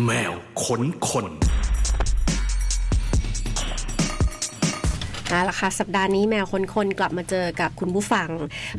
[0.00, 1.26] แมวขนคน
[5.28, 8.28] เอาละค่ะสัปดาห์นี้แมวคนคนกลับมาเจอกับคุณผู้ฟัง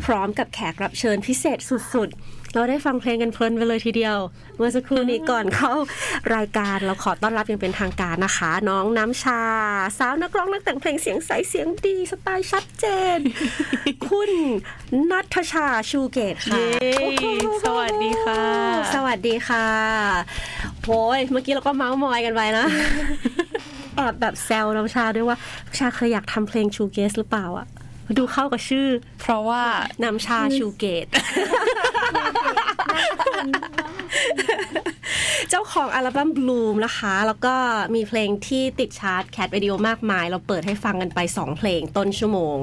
[0.05, 1.60] พร้อมกับแขกรับเชิญพิเศษ
[1.94, 4.18] สุดๆ เราได้ฟังเพลงกันเพลินไปเลยทีเดียว
[4.57, 5.73] เมื่อสักครู่นี้ก่อนเข้า
[6.36, 9.41] รายการเราขอต้อนรับอย่างเป็นทางการนะคะ น้องน้ำชา
[9.98, 12.86] สาวนักร้องนักแต่งเพลงเสียงใสเสียงดีสไตล์ชัดเจ
[13.18, 13.20] น
[14.07, 14.32] คุณ
[15.11, 16.91] นัทชาชูเกตค่ะเย้
[17.64, 18.43] สวัสดีค่ะ
[18.95, 19.67] สวัสดีค่ะ
[20.86, 22.66] โอ้ยเมื่อกี้เราก็เม้าท์มอยกันไปนะ
[23.96, 27.68] แอบแบบแซวน้ำชาด้วยว่าน้ำชาเคยอยากทำเพลง shoegaze หรือเปล่าอะ
[28.18, 28.88] ดูเข้ากับชื่อ
[29.22, 29.62] เพราะว่า
[30.04, 31.08] น้ำชาชูเกต
[35.55, 37.55] เจ้าของอัลบั้ม Bloom นะคะ แล้วก็
[37.95, 42.57] มีเพลงที่ติดชาร์ตแค t วิดีโอมากมาย เราเปิดให้ฟังกันไป 2 เพลงต้นชั่วโมง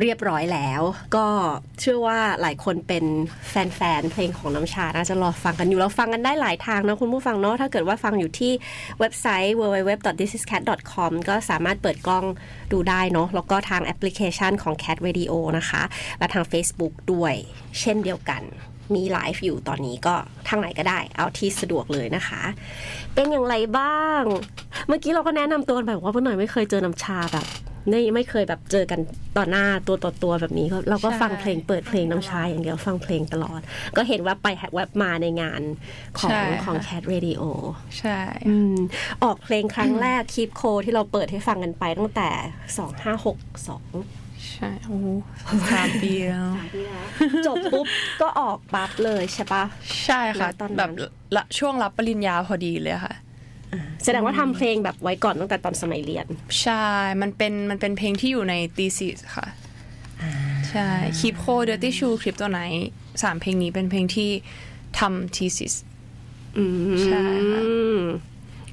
[0.00, 0.82] เรียบร้อยแล้ว
[1.16, 1.26] ก็
[1.80, 3.04] เชื่อว่าหลายคนเป็น
[3.48, 8.52] แฟนๆ เพลงของน้ำชาน่าจะรอฟังกันอยู่เราฟังกันได้หลายทางนะคุณผู้ฟังเนาะถ้าเกิดว่าฟังอยู่ที่
[9.00, 12.24] เว็บไซต์ www.thisiscat.com ก็สามารถเปิดกล้อง
[12.72, 15.82] ดูได้เนาะแล้วก็ทางแอปพลิเคชันของ Cat Radio นะคะ
[16.18, 17.34] และทาง Facebook ด้วย
[17.80, 18.44] เช่นเดียวกัน
[18.94, 20.14] มีไลฟ์อยู่ตอนนี้ก็
[20.48, 22.42] ทางไหนก็ได้ เอาที่สะดวกเลยนะคะ
[23.14, 24.22] เป็นอย่างไรบ้าง
[24.88, 27.46] เมื่อกี้เราก็แนะนำตัวกันไปบอกว่าเพื่อนหน่อยไม่เคยเจอน้ำชาแบบ
[27.88, 29.00] ไม่ไม่เคยแบบเจอกัน
[29.36, 33.60] ต่อหน้าตัวต่อตัวแบบนี้ก็เราก็ใช่ฟังเพลงเปิดเพลงน้ำชาอย่างเดียวฟังเพลงตลอด
[33.96, 35.62] ก็เห็นว่าไปแวบมาในงาน
[36.18, 37.42] ของใช่ของค่ะ Cat Radio
[37.98, 38.76] ใช่อืม
[39.22, 42.28] ออกเพลงครั้งแรกคีปโคที่เราเปิดให้ฟังกันไปตั้งแต่
[43.14, 45.06] 2562 ใช่โอ้โห
[45.72, 46.50] สามปีแล้ว
[47.46, 47.86] จบปุ๊บ
[48.20, 49.64] ก็ออกปั๊บเลยใช่ปะ
[50.04, 50.90] ใช่ค่ะแล้วตอนนั้นแบบ
[51.36, 53.14] ละช่วงรับปริญญาพอดีเลยค่ะ
[54.04, 56.26] แสดงว่าทำเพลงแบบไว้ก่อนตั้งแต่ตอนสมัยเรียน
[56.62, 56.84] ใช่
[57.22, 59.46] มันเป็นมันเป็นเพลงที่อยู่ในตีซีค่ะ
[60.70, 60.88] ใช่
[61.18, 62.60] คีปโคเดอร์ตี้ชูคลิปตัวไหน
[63.22, 64.30] สามเพลงนี้เป็นเพลงที่
[64.98, 65.74] ทำทีซิส
[66.58, 67.62] อืมใช่ค่ะ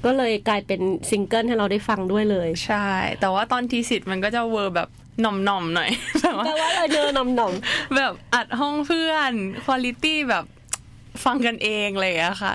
[0.06, 2.88] ก็เลยกลายเป็นซิงเกิลให้เราได้ฟังด้วยเลย ใช่
[3.20, 4.90] แต่ว่าตอนทีซิสมันก็จะเวอร์แบบ
[5.20, 5.90] หน่อมๆหน่อย
[6.22, 7.54] แบบว่าแต่ว่าเราเจอนมนม
[7.96, 9.32] แบบอัดห้องเพื่อน
[9.64, 10.46] คุณลิตี้แบบ
[11.26, 12.54] ฟังกันเองอะไรอย่างเงี้ยค่ะ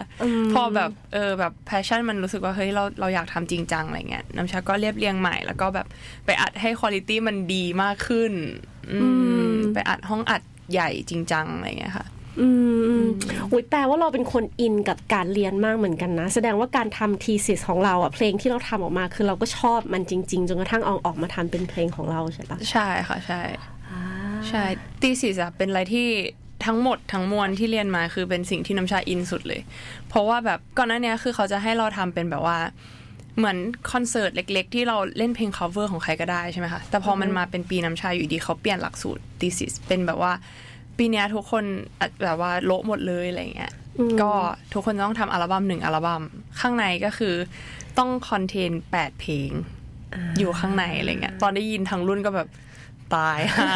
[0.52, 5.86] พอแบบเออแบบ passion มันรู้สึกว่าเฮ้ยเราเราอยากทำจริงจังอะไรเงี้ยน้ำชาก็เรียบเรียงใหม่ แล้วก็แบบ
[6.26, 8.32] ไปอัดให้ quality มันดีมากขึ้น
[8.92, 8.98] อื
[9.50, 10.42] มไปอัดห้องอัด
[10.72, 12.06] ใหญ่จริงจังอะไรเงี้ยค่ะ
[12.40, 12.48] อื
[13.00, 13.02] ม
[13.52, 23.42] อุ้ยแปลว่าเราเป็นคนอินกับการเรียนมากเหมือนกันนะ แสดงว่าการทำ thesis ของเราอะเพลงที่เราทำออกมา คือเราก็ชอบมันจริง ๆ จนกระทั่งเอาออกมาทำเป็นเพลงของเราใช่ปะใช่ค่ะใช่
[24.48, 24.64] ใช่
[25.00, 26.08] ตีสิสอะเป็นอะไรที่
[26.66, 29.60] ทั้งหมดทั้งมวลที่เรียนมาคือเป็นสิ่งที่น้ำชาอินสุดเลย
[30.08, 32.58] เพราะว่าแบบก่อนหน้านี้คือเขาจะให้เราทำเป็นแบบว่า
[33.38, 33.58] เหมือน
[33.92, 40.32] คอนเสิร์ตเล็ก ๆ ที่เราเล่นเพลง cover ของใครก็ได้ใช่ไหมคะ แต่พอมันมาเป็นปีน้ำชาอยู่ดีเขาเปลี่ยนหลักสูตรตีสิสเป็นแบบว่า
[40.98, 41.64] ปีเนี้ยทุกคน
[42.00, 43.72] อะแบบว่าโละหมดเลยอะไรเงี้ย
[44.22, 44.30] ก็
[44.72, 46.22] ทุกคนต้องทำอัลบั้มหนึ่งอัลบั้ม
[46.60, 47.34] ข้างในก็คือ
[47.98, 49.50] ต้องคอนเทนแปดเพลง
[50.38, 52.48] อยู่ข้างในอะไรเงี้ย ตอนได้ยินทางรุ่นก็แบบ
[53.14, 53.68] ตายห่า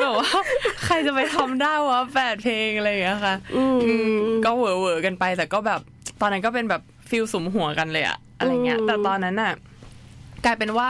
[0.00, 0.28] แบบว่า
[0.84, 5.80] ใครจะไปทำได้วะแปดเพลงอะไรอย่างเงี้ยค่ะอืมก็เหวอเวอๆกันไป แต่ก็แบบ
[6.20, 9.52] ตอนนั้นก็เป็นแบบฟิลสุมหัวกันเลยอะอะไรเงี้ย แต่ตอนนั้นน่ะ
[10.44, 10.88] กลายเป็นว่า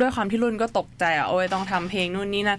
[0.00, 2.58] ด้วยความที่รุ่นก็ตกใจอะโอ้ยต้องทำเพลงนู่นนี่นั่น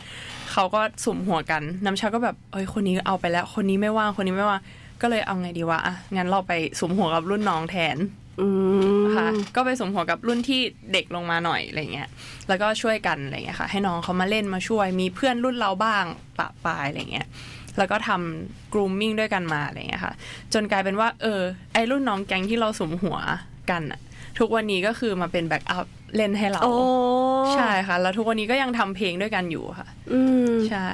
[0.52, 4.62] เขาก็สุ่มหัวกันน้ำชาก็แบบเอ้ยคนนี้เอาไปแล้ว คนนี้ไม่ว่างคนนี้ไม่ว่าง
[5.02, 7.98] ก็เลยเอาไงดีวะอะงั้นเราไปสุ่มหัวกับรุ่นน้องแทน
[8.42, 8.48] อื
[9.02, 10.62] มค่ะก็ไปสุ่มหัวกับรุ่นที่
[10.94, 12.10] เด็กลงมาหน่อยอะไรเงี้ย
[12.48, 16.06] แล้วก็ช่วยกันอะไรเงี้ยค่ะ ให้น้องเขามาเล่นมาช่วย มีเพื่อนรุ่นเราบ้าง
[16.40, 17.28] ปะปายอะไรเงี้ย
[17.78, 20.14] แล้วก็ทำ grooming ด้วยกันมาอะไรเงี้ยค่ะ
[20.54, 21.42] จนกลายเป็นว่า เออ
[21.74, 23.18] ไอรุ่นน้องแก๊งที่เราสุ่มหัว
[23.70, 24.00] กันอะ
[24.40, 25.86] ทุกวันนี้ก็คือมาเป็นแบ็กอัพ
[26.16, 26.76] เล่นให้เราโอ้
[27.54, 30.88] ใช่ค่ะ แล้วทุกวันนี้ก็ยังทำเพลงด้วยกันอยู่ค่ะ อืมใช่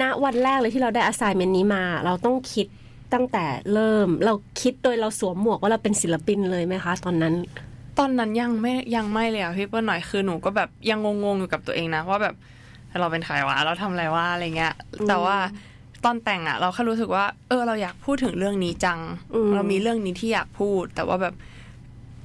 [0.00, 2.66] ณวันแรกเลยที่เราได้ assignment นี้มา เราต้องคิด
[3.14, 7.34] ตั้งแต่เริ่ม เราคิดโดยเราสวมหมวกว่าเราเป็นศิลปินเลยไหมคะ ตอนนั้น
[7.98, 12.34] ตอนนั้นยังไม่ยังไม่เลยอะพี่เปิ้ลหน่อยคือหนูก็แบบยังงงๆอยู่กับตัวเองนะว่าแบบ
[13.00, 14.74] เราเป็นใครวะเราทำอะไรวะอะไรเงี้ย
[15.08, 15.36] แต่ว่า
[16.04, 18.98] ตอนแต่งอะ เราแค่รู้สึกว่า เออเราอยากพูดถึงเรื่องนี้จัง
[19.34, 21.34] อืมเรามีเรื่องนี้ที่อยากพูด แต่ว่าแบบ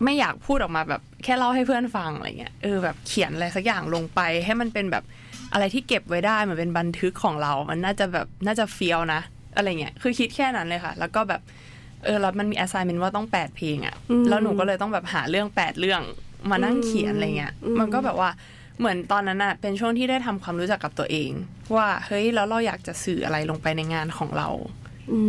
[0.03, 5.03] ไม่อยากพูดออกมาแบบแค่เล่าให้เพื่อนฟังอะไรเงี้ยเออแบบเขียนอะไรสักอย่างลงไป ให้มันเป็นแบบ
[5.53, 9.21] อะไรที่เก็บไว้ได้เหมือนเป็นบันทึกของเรา มันน่าจะแบบน่าจะเฟียวนะ
[9.55, 11.41] อะไรเงี้ยคือคิดแค่นั้นเลยค่ะ แล้วก็แบบ
[12.05, 13.95] เออแล้วมันมี assignment ว่าต้องแปดเพลงอะ่ะ
[14.29, 16.01] แล้วหนูก็เลยต้องแบบหาเรื่องแปดเรื่อง
[16.49, 18.29] มานั่งเขียนอะไรเงี้ยมันก็แบบว่า
[18.79, 21.31] เหมือนตอนนั้นอะ่ะเป็นช่วงที่ได้ทำความรู้จักกับตัวเอง
[21.75, 24.49] ว่าเฮ้ยแล้วเราอยากจะสื่ออะไรลงไปในงานของเรา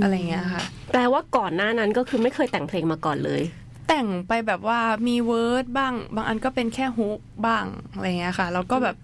[0.03, 0.63] อะไรเงี้ยค่ะ
[0.93, 3.43] แปลว่าก่อนหน้านั้นก็คือไม่เคยแต่งเพลงมาก่อนเลย
[3.89, 8.97] แต่งไปแบบว่ามีเวิร์ดบ้าง บางอันก็เป็นแค่ hook บ้างอะไรเงี้ยค่ะ แล้วก็แบบ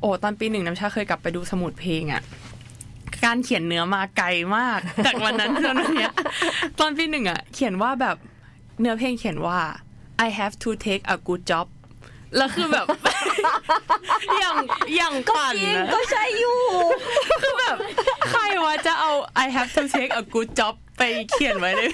[0.00, 2.22] โอ้ตอนปีหนึ่งน้ำชาเคยกลับไปดูสมุดเพลงอะ่ะ
[3.24, 6.12] การเขียนเนื้อมาไกลมาก จากวันนั้นจนวันเนี้ย
[6.80, 8.16] ตอนปีหนึ่งอะเขียนว่าแบบ
[8.80, 9.58] เนื้อเพลงเขียนว่า
[10.26, 11.66] I have to take a good job
[12.36, 12.86] แล้วคือแบบ
[14.38, 14.56] อย่าง
[14.96, 16.58] อย่างก็ปั่นจริงอะก็ใช่อยู่
[17.42, 17.76] คือแบบ
[18.30, 19.10] ใครวะจะเอา
[19.44, 21.90] I have to take a good job ไปเขียนไว้เลย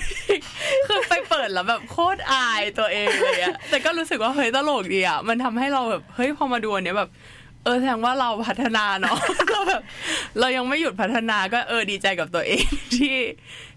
[0.86, 7.10] คือไปเปิดแล้วแบบโคตรอายตัวเองเลยอะแต่ก็รู้สึกว่าเฮ้ยตลกดีอะมันทำให้เราแบบเฮ้ยพอมาดูอันเนี้ยแบบ
[7.64, 9.18] เออแสดงว่าเราพัฒนาเนาะ
[9.50, 9.82] เราแบบ
[10.38, 12.64] เรายังไม่หยุดพัฒนาก็เออดีใจกับตัวเอง
[12.96, 13.16] ที่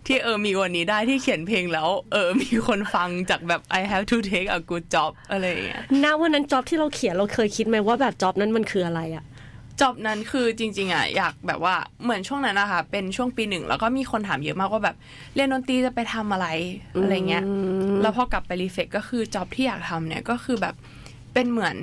[0.05, 9.23] ที่เออมีวันนี้ได้ที่เขียนเพลงแล้ว เออมีคนฟังจากแบบ I have to take a good job อะไรอย่างเงี้ยณวันนั้นจ็อบที่เราเขียนเราเคยคิดไหมว่าแบบจ็อบนั้นมันคืออะไรอะ
[9.81, 14.95] จอบนั้นคือจริง ๆอะอยากแบบว่าเหมือนช่วงนั้นนะคะเป็นช่วงปีหนึ่งแล้วก็มีคนถามเยอะมากว่าแบบ
[15.35, 16.47] เรียนดนตรีจะไปทำอะไร
[17.01, 17.43] อะไรเงี้ย
[18.01, 20.75] แล้วพอกลับไปรีเฟกก็คือจอบที่อยากทำเนี่ยก็คือแบบ
[21.33, 21.77] เป็นเหมือน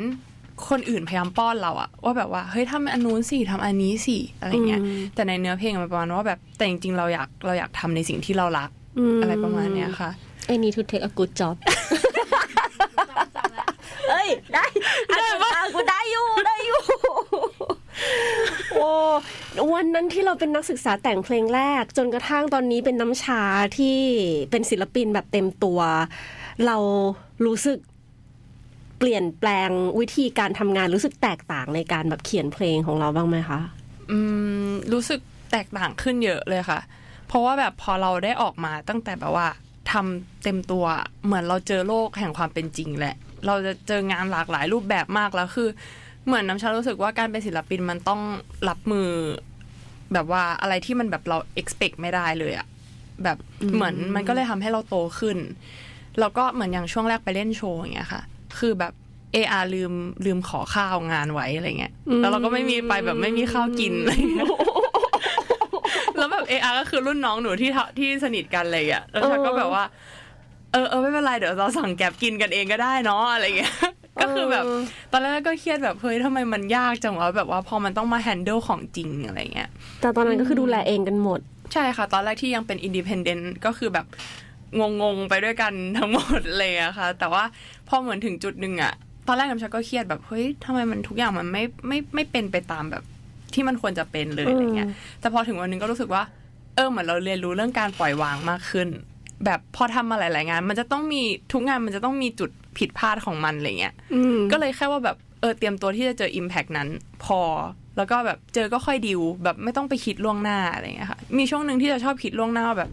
[0.69, 4.83] คนอื่นพยายามป้อนเราอะว่าแบบว่าเฮ้ยทำอันนู้นสิทำอันนี้สิอะไรเงี้ย
[5.15, 8.71] แต่ในเนื้อเพลงมันประมาณว่าแบบแต่จริงๆเราอยากเราอยากทำในสิ่งที่เรารัก
[9.23, 10.11] อะไรประมาณเนี้ยค่ะ
[10.53, 11.55] I need to take a good job
[14.11, 14.65] เอ้ยได้
[15.09, 16.81] ได้ปะกูได้อยู่ได้อยู่
[18.73, 18.89] โอ้
[19.73, 23.43] วันนั้นที่เราเป็นนักศึกษาแต่งเพลงแรก จนกระทั่งตอนนี้เป็นน้ำชา
[23.79, 23.99] ที่
[24.51, 25.81] เป็นศิลปินแบบเต็มตัว
[26.67, 26.77] เรา
[27.47, 27.79] รู้สึก
[28.99, 29.71] เปลี่ยนแปลง
[30.01, 33.61] วิธีการทำงานรู้สึกแตกต่างในการแบบเขียนเพลงของเราบ้างไหมคะ
[34.11, 34.19] อื
[34.69, 35.21] มรู้สึก
[35.53, 36.81] แตกต่างขึ้นเยอะเลยค่ะ
[37.29, 39.49] เพราะว่าแบบพอเราได้ออกมาตั้งแต่แบบว่า
[39.93, 40.85] ทำเต็มตัว
[41.25, 43.17] เหมือนเราเจอโลกแห่งความเป็นจริงแหละ
[43.47, 45.69] เราจะเจองานหลากหลายรูปแบบมากแล้วคือ
[46.27, 48.21] เหมือนน้ำชารู้สึกว่าการเป็นศิลปินมันต้อง
[48.69, 49.09] รับมือ
[50.13, 52.67] แบบว่าอะไรที่มันแบบเรา expect ไม่ได้เลยอะ
[53.25, 53.39] แบบ
[53.75, 55.39] เหมือนมันก็เลยทำให้เราโตขึ้น
[56.21, 58.23] แล้วก็เหมือนอย่างช่วงแรกไปเล่นโชว์อย่างเงี้ยค่ะ
[58.59, 58.93] คือแบบ
[59.33, 59.93] เออาลืม
[60.27, 64.47] ลืมขอข้าวงานไว้อะไรเงี้ยแล้วเราก็ไม่มีไปแบบไม่มีข้าวกินอะไรเงี้ย
[66.17, 69.85] แล้วแบบเออาก็คือรุ่นน้องหนูที่ทที่สนิทกันอะไรอย่างเลยอะแล้วฉันก็แบบว่า
[70.73, 73.75] เออเออไม่เป็นไรเดี๋ยวเราสั่ง Grab กินกันเองก็ได้เนาะอะไรเงี้ย
[74.21, 74.65] ก็คือแบบ
[75.13, 79.71] ตอนแรกก็เครียดแบบเฮ้ยทำไมมันยากจังวะแบบว่าพอมันต้องมา handle ของจริงอะไรเงี้ย
[80.01, 81.41] แต่ตอนนั้นก็คือดูแลเองกันหมด
[81.73, 84.07] ใช่ค่ะ ตอนแรกที่ยังเป็น independent ก็คือแบบ
[85.01, 87.45] งงๆไปด้วยกันทั้งหมดเลยอะค่ะ แต่ว่า
[87.89, 88.93] พอเหมือนถึงจุดหนึ่งอะ
[89.29, 93.03] ตอนแรกน้ำชาก็เครียดแบบเฮ้ยทำไมมันทุกอย่างมันไม่ไม่ไม่เป็นไปตามแบบ
[93.55, 94.89] ที่มันควรจะเป็นเลยอะไรเงี้ย
[95.21, 96.23] แต่พอถึงวันหนึงก็รู้สึกว่า
[96.75, 98.89] เออเหมือนเราเรียนรู้เรื่องการปล่อยวางมากขึ้น
[99.45, 101.23] แบบพอทำมาหลาย ๆ งาน มันจะต้องมี
[101.53, 106.89] ทุกงานมันจะต้องมีจุด ผิดพลาดของมันอะไรเงี้ยอืมก็เลยแค่ว่าแบบเออเตรียมตัวที่จะเจอ Impact นั้น
[107.25, 107.41] พอ
[107.97, 112.91] แล้วก็แบบเจอก็ค่อยดิวแบบไม่ต้องไปคิดล่วงหน้าอะไรเงี้ยค่ะมีช่วงหนึ่งที่จะชอบคิดล่วงหน้าว่าแบบ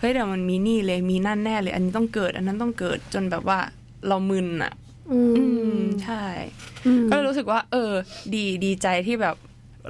[0.00, 3.58] เฮ้ยเดี๋ยวมันมีนี่เลยมีนั่นแน่เลย อันนี้ต้องเกิด อันนั้นต้องเกิดจนแบบว่า
[4.08, 4.72] เรามึนอะ
[5.12, 5.44] อือื
[5.80, 6.24] มมใช่
[7.08, 7.92] ก็เลยรู้สึกว่า เออ
[8.34, 9.36] ดีดีใจที่แบบ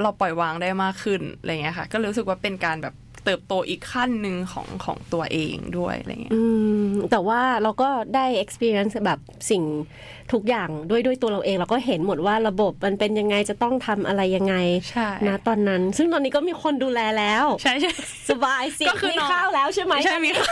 [0.02, 6.34] เราปล่อยวางได้มากขึ้นอะไรเงี้ยค่ะ ก็เลยรู้สึกว่าเป็นการแบบ เติบโตอีกขั้นหนึ่งของของตัวเองด้วยอะไรเงี้ย
[7.10, 9.20] แต่ว่าเราก็ได้ experience แบบ
[9.50, 9.62] สิ่ง
[10.32, 14.54] ทุกอย่างด้วยด้วยตัวเราเองเราก็เห็นหมดว่าระบบมันเป็นยังไงจะต้องทำอะไรยังไง
[14.90, 17.92] ใช่นะตอนนั้น ซึ่งตอนนี้ก็มีคนดูแลแล้ว ใช่ใช่
[18.30, 20.48] สบายสิก็คือมีน้องข้าวแล้วใช่ไหมใช่มีค่ะ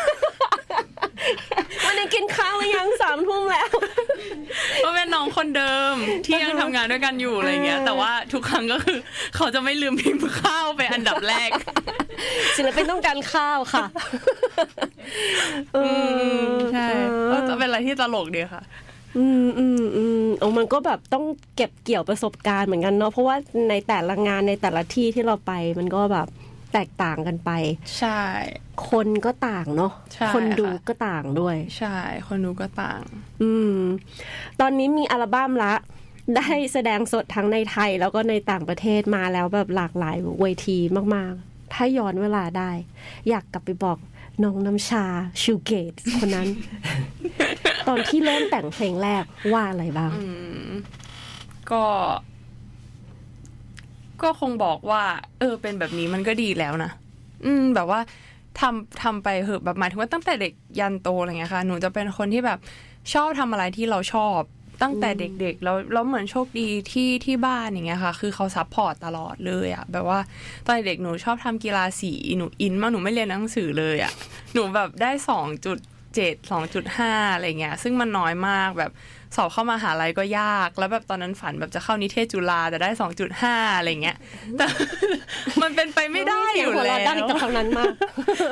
[1.84, 3.70] วันนี้กินข้าวหรือยังสามทุ่มแล้ว
[4.84, 5.94] ก็เป็นน้องคนเดิม
[6.26, 8.98] ที่ยังทำงานด้วยกันอยู่อะไรเงี้ย แต่ว่าทุกครั้งก็คือ
[9.36, 11.50] เขาจะไม่ลืมพิมพ์ข้าวไปอันดับแรก
[12.56, 13.86] ศิลปินต้องการข้าวค่ะ
[15.74, 15.78] เอ
[16.48, 16.86] อใช่
[17.32, 18.62] ก็จะเป็นอะไรที่ตลกดีค่ะ
[19.18, 21.24] อืมอืมอืมโอ้มันก็แบบต้อง
[21.56, 23.36] เก็บเกี่ยวประสบการณ์เหมือนกันเนาะเพราะว่า
[23.70, 26.28] ในแต่ละงานในแต่ละที่ที่เราไปมันก็แบบ
[26.72, 27.50] แตกต่างกันไป
[27.98, 28.20] ใช่
[28.90, 31.96] คนก็ต่างเนาะใช่คนดูค่ะก็ต่างด้วย ใช่
[32.28, 33.02] คนดูก็ต่าง
[33.42, 33.78] อืม
[34.60, 35.74] ตอนนี้มีอัลบั้มละ
[36.36, 40.78] ได้แสดงสดทั้งในไทยแล้วก็ในต่างประเทศมาแล้วแบบหลากหลายเวที
[41.14, 42.70] มาก ๆ ถ้าย้อนเวลาได้
[43.28, 43.98] อยากกลับไปบอก
[44.42, 45.04] น้องน้ำชา
[45.42, 46.48] ชูเกตคนนั้น
[47.88, 50.10] ตอนที่เริ่มแต่งเพลงแรกว่าอะไรบ้าง
[51.70, 51.84] ก็
[54.22, 55.02] ก็คงบอกว่า
[55.38, 56.90] เออ เป็นแบบนี้มันก็ดีแล้วนะ
[57.44, 58.00] อืม แบบว่า
[58.60, 62.58] ทำทำไปเหอะแบบหมายถึงว่าตั้งแต่เด็กยันโตอะไรเงี้ยค่ะหนูจะเป็นคนที่แบบ
[63.14, 64.40] ชอบทำอะไรที่เราชอบ
[64.82, 70.20] ตั้งแต่เด็กๆแล้วแล้วเหมือนโชคดีที่ที่บ้านอย่างเงี้ยค่ะ คือเขา support ตลอดเลยอะแบบว่า
[70.64, 74.12] ตอนเด็กหนูชอบทำกีฬาสีหนูอินมากหนูไม่เรียนหนังสือเลยอะ
[74.52, 75.78] หนูแบบได้สองจุด
[76.14, 78.92] เจ็ดสองจุดห้าอะไรเงี้ย ซึ่งมันน้อยมากแบบ
[79.36, 84.16] สอบเข้ามาหาลัยก็ยาก แล้วแบบตอนนั้นฝันแบบจะเข้านิเทศจุฬาแต่ได้สองจุดห้าอะไรเงี้ย
[84.58, 84.66] แต่
[85.62, 87.92] มันเป็นไปไม่ได้อยู่หัวแล้เราะดังวจากทางนั้นมาก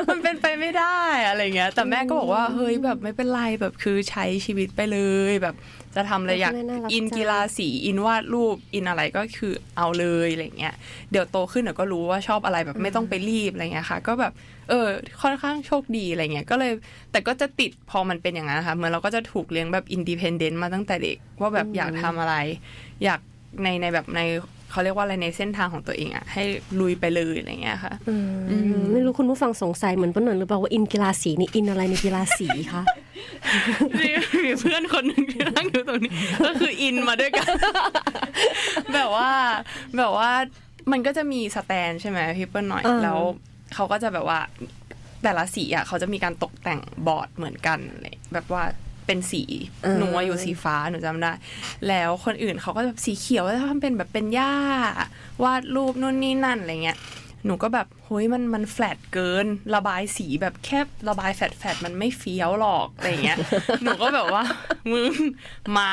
[0.09, 4.99] มันเป็นไปไม่ได้อะไรเงี้ย แต่แม่ก็บอกว่าเฮ้ยแบบไม่เป็นไรแบบคือใช้ชีวิตไปเล
[5.31, 5.55] ยแบบ
[5.97, 10.75] จะทำอะไรอยากคุณแม่น่ารักอินจังกีฬาสีอินวาดรูปอินอะไรก็คือเอาเลยอะไรเงี้ย
[11.11, 14.33] เดี๋ยวโตขึ้นเดี๋ยวก็รู้ว่าชอบอะไรแบบไม่ต้องไปรีบอะไรเงี้ยค่ะ ก็แบบ
[14.68, 14.87] เออ
[15.23, 16.73] ค่อนข้างโชคดีอะไรเงี้ยก็เลย
[17.12, 22.35] แต่ก็จะติดพอมันเป็นอย่างนั้นนะคะเหมือนเราก็จะถูกเลี้ยงแบบ independent มาตั้งแต่เด็กว่าแบบอยากทำอะไร
[23.04, 23.21] อยาก
[23.62, 24.21] ในในแบบใน
[24.71, 26.43] เขาเรียกว่าอะไรในเส้นทางของตัวเองอะให้
[26.81, 28.15] ลุยไปเลยอะไรเงี้ยค่ะอื
[28.79, 32.83] มไม่รู้คุณผู้ฟังสงสัยเหมือนป้าหนนหรือเปล่าว่าอินกีฬาสีนี่อินอะไรในกีฬาสีคะ
[33.99, 34.09] มี
[34.45, 36.13] มีเพื่อนคนหนึ่งที่นั่งอยู่ตรงนี้
[36.47, 37.53] ก็คืออินมาด้วยกัน
[38.95, 39.31] แบบว่า
[39.97, 40.31] แบบว่า
[40.93, 43.19] มันก็จะมีสแตนด์ใช่ไหมพี่เปิ้ลหน่อยอ่าแล้ว
[43.75, 44.41] เขาก็จะแบบว่า
[45.23, 48.63] แต่ละสีอะเขาจะมีการตกแต่งบอร์ดเหมือนกันเลยแบบว่า
[49.09, 49.43] เป็นสี
[49.99, 51.33] หนูอะอยู่สีฟ้าหนูจำได้
[51.88, 54.53] แล้วคนอื่นเขาก็แบบสีเขียวแล้วทำเป็นแบบเป็นหญ้า
[55.43, 56.99] วาดรูปนู่นนี่นั่นอะไรเงี้ย
[57.49, 63.38] หนูก็แบบเฮ้ยมันมันแฟลตเกิน ระบายสีแบบแค่ระบาย flat flat มันไม่เฟี้ยวหรอกอะไรเงี้ย
[63.83, 64.45] หนูก็แบบว่า
[64.93, 65.12] มึง
[65.76, 65.88] มา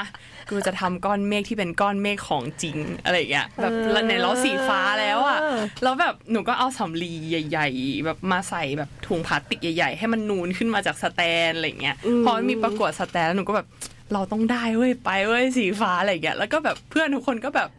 [0.50, 5.39] กูจะทำก้อนเมฆที่เป็นก้อนเมฆของจริงอะไรเงี้ยแบบเออในล้อสีฟ้าแล้วอะ
[5.83, 11.95] แล้วแบบหนูก็เอาสำลีใหญ่ ๆ แบบมาใส่แบบถุงพลาสติกใหญ่ ๆ ให้มันนูนขึ้นมาจากสแตนด์อะไรเงี้ย
[12.25, 13.67] พอมันมีประกวดสแตนด์แล้วหนูก็แบบ
[14.13, 17.69] เราต้องได้เว้ยไปเว้ยสีฟ้าอะไรเงี้ยแล้วก็แบบเพื่อนทุกคนก็แบบ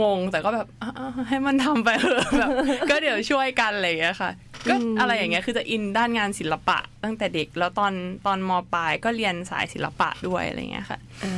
[0.00, 2.50] งง แต่ก็แบบอะๆให้มันทำไปเถอะแบบ
[2.90, 4.30] ก็เดี๋ยวช่วยกันอะไรอย่างเงี้ยค่ะ
[4.70, 7.92] ก็อะไรอย่างเงี้ยคือจะอินด้านงานศิลปะ ตั้งแต่เด็กแล้วตอน
[8.26, 11.36] ตอนมปลายก็เรียนสายศิลปะด้วยอะไรอย่างเงี้ยค่ะอ่า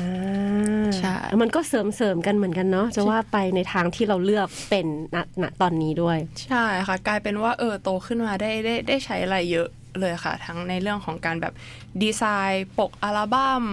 [0.98, 9.68] ใช่มันก็เสริมเสริมๆกันเหมือนกันเนาะจะว่าไปในทางที่เราเลือกเป็นณณตอนนี้ด้วย ใช่ค่ะ กลายเป็นว่าเออโตขึ้นมาได้ได้ได้ใช้อะไรเยอะ
[10.00, 11.54] เลยค่ะ ทั้งในเรื่องของการแบบ
[12.02, 13.64] ดีไซน์ปกอัลบั้ม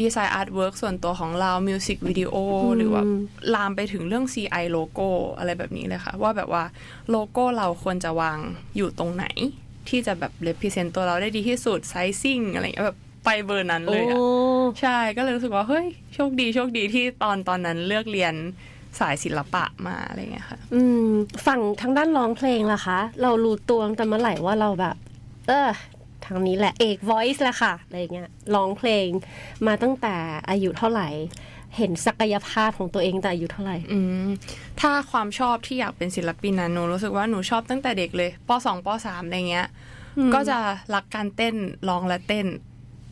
[0.00, 2.34] ดีไซน์ artwork ส่วนตัวของเรามิวสิกวิดีโอ
[2.76, 3.02] หรือว่า
[3.54, 6.64] ลามไปถึงเรื่อง CI โลโก้อะไรแบบนี้เลยค่ะ ว่าแบบว่า
[7.10, 8.38] โลโก้เราควรจะวาง
[8.76, 9.26] อยู่ตรงไหน
[9.88, 14.26] ที่จะแบบ represent ตัวเราได้ดีที่สุดไซซิ่งอะไรอย่างเงี้ยแบบไปเบอร์นั้นเลยอะโอ้
[14.80, 18.34] ใช่ก็เลยรู้สึกว่า เฮ้ย โชคดีโชคดีที่ตอนตอนนั้นเลือกเรียน
[19.00, 21.08] สายศิลปะมาอะไรเงี้ยค่ะ อืม
[21.46, 24.96] ฝั่งทางด้านร้องเพลงล่ะคะ เรารู้ตัวตั้งแต่เมื่อไหร่ว่าเราแบบ
[25.48, 25.68] เออ
[26.30, 29.08] ทางนี้แหละเอก voice แหละค่ะอะไรเงี้ยร้องเพลง
[29.66, 30.14] มาตั้งแต่
[30.50, 31.08] อายุเท่าไหร่
[31.76, 34.28] เห็นศักยภาพของตัวเองแต่อายุเท่าไหร่อืม
[34.80, 39.68] ถ้าความชอบที่อยากเป็นศิลปินนะหนูรู้สึกว่าหนูชอบตั้งแต่เด็กเลยปสองปสามอะไรเงี้ย
[40.34, 40.58] ก็จะ
[40.94, 41.54] รักการเต้น
[41.88, 42.46] ร้องและเต้น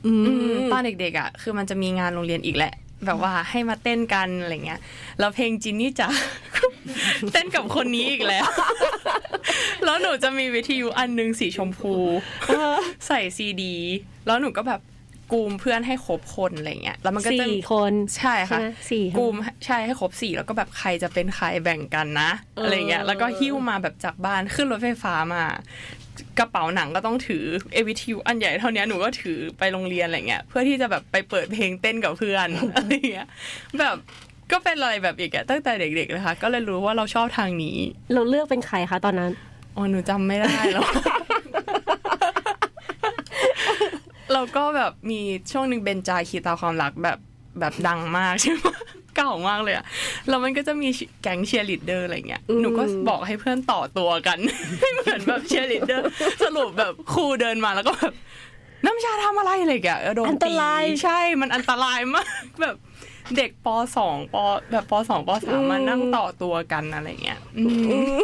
[0.07, 2.73] อืมอืมตอนเด็กๆอะ คือมันจะมีงานโรงเรียนอีกแหละ
[3.07, 4.81] แบบว่าให้มาเต้นกันอะไรเงี้ย
[5.19, 6.09] แล้วเพลงจินนี่จ๋า
[7.33, 8.49] เต้นกับคนนี้อีกแล้ว
[9.85, 11.93] แล้วหนูจะมีวิทยุอันหนึงสีชมพู
[13.07, 13.75] ใส่ซีดี
[14.27, 14.81] แล้วหนูก็แบบ
[15.33, 19.35] กลุ่มเพื่อนให้ครบคนอะไรเงี้ย แล้วมันก็จะสี่คนใช่ค่ะใช่ไหมสี่คนกลุ่ม
[19.67, 25.45] ใช่ให้ครบสี่แล้วก็แบบใครจะเป็นใครแบ่งกันนะเออออะไรเงี้ย แล้วก็หิ้วมาแบบจากบ้านขึ้นรถไฟฟ้ามา
[26.39, 33.29] กระเป๋าหนังก็ต้องถือเอาวิทยุอันใหญ่เท่านี้หนูก็ถือไปโรงเรียนอะไรเงี้ยเพื่อที่จะแบบไปเปิดเพลงเต้นกับเพื่อนอะไรเงี้ย
[33.79, 33.97] แบบ
[34.53, 37.77] ก็เป็นอะไรแบบอีกอะตั้งแต่เด็กๆเลยค่ะก็เลยรู้ว่าเราชอบทางนี้
[38.15, 39.31] เราเลือกเป็นใครคะตอนนั้น
[39.77, 40.87] อ๋อหนูจำไม่ได้แล้ว
[44.33, 45.21] เราก็แบบมี
[45.51, 47.19] ช่วงหนึ่งเบญจาคีตาความรักแบบ
[47.61, 48.67] แบบดังมากใช่ไหม
[49.17, 49.85] เก่ามากเลยอะ
[50.29, 50.89] แล้วมันก็จะมี
[51.23, 54.39] แก๊งเชียร์ลีดเดอร์อะไรเงี้ยอืมหนูก็บอกให้เพื่อนต่อตัวกัน
[54.95, 56.05] เหมือนแบบเชียร์ลีดเดอร์
[56.45, 58.15] สรุปแบบครูเดินมาแล้วก็แบบ
[58.87, 62.27] น้ำชาทำอะไรอะไรแกโดนอันตตีรายใช่ มันอันตรายมาก
[62.63, 62.77] แบบ
[63.37, 64.37] เด็กปสองป
[64.71, 67.65] แบบปสองปสามมานั่งต่อตัวกันอะไรเงี้ยอื
[68.17, 68.21] ม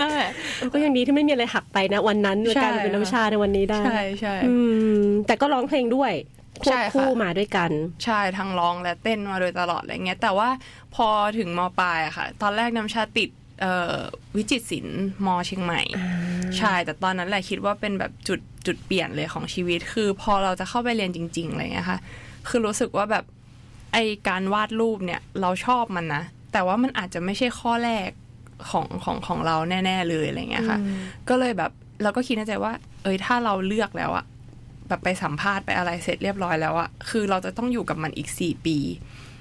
[0.00, 0.30] นั่นแหละ
[0.72, 4.54] ก็ยังดีที่ไม่มีอะไรหักไปนะวันนั้นใช่กลายมาเป็นน้ำชาในวันนี้ได้ ใช่ใช่อื
[4.96, 6.12] มแต่ก็ร้องเพลงด้วย
[6.62, 7.70] ใช่ค่ะควบคู่มาด้วยกัน
[8.04, 10.48] ใช่ทั้งร้องและเต้นมาโดยตลอดอะไรเงี้ยแต่ว่า
[10.94, 13.96] พอถึงมปลายอะค่ะ ตอนแรกน้ำชาติดเอ่อ
[14.36, 15.82] วิจิตรศิลป์มเชียงใหม่
[16.58, 21.98] ใช่ แต่ตอนนั้นแหละคิดว่าเป็นแบบจุดจุดเปลี่ยนเลยของชีวิต คือพอเราจะเข้าไปเรียนจริงๆอะไรเงี้ยค่ะ
[22.48, 23.24] คือรู้สึกว่าแบบ
[23.92, 28.08] ไอการวาดรูปเนี่ยเราชอบมันนะ แต่ว่ามันอาจจะไม่ใช่ข้อแรก
[28.70, 30.78] ของของของเราแน่ ๆ เลยอะไรเงี้ยค่ะ
[31.28, 31.70] ก็เลยแบบ
[32.02, 34.24] เราก็คิดในใจว่า เอ้ยถ้าเราเลือกแล้วอะ
[34.92, 38.76] แบบไปสัมภาษณ์ไปอะไรเสร็จเรียบร้อยแล้วอะคือเราจะต้องอยู่กับมันอีกสี่ปี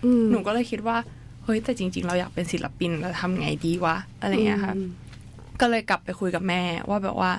[0.05, 0.98] อืมหนูก็เลยคิดว่า
[1.43, 4.74] เฮ้ยแต่จริง ๆ เราอยากเป็นศิลปินเราทำไงดีวะอะไรเงี้ยค่ะ
[5.62, 7.31] ก็เลยกลับไปคุยกับแม่ว่าแบบว่า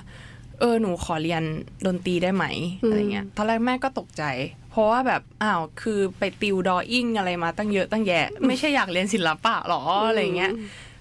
[0.60, 1.42] เออหนูขอเรียน
[1.86, 2.44] ดนตรีได้ไหม
[2.84, 4.24] อืมอะไรเงี้ยตอนแรกแม่ก็ตกใจ
[4.70, 10.52] เพราะว่าแบบอ้าวคือไปติวดออิ่งอะไรมาตั้งเยอะตั้งแยะ ไม่ใช่อยากเรียนศิลปะหรออะไรเงี้ย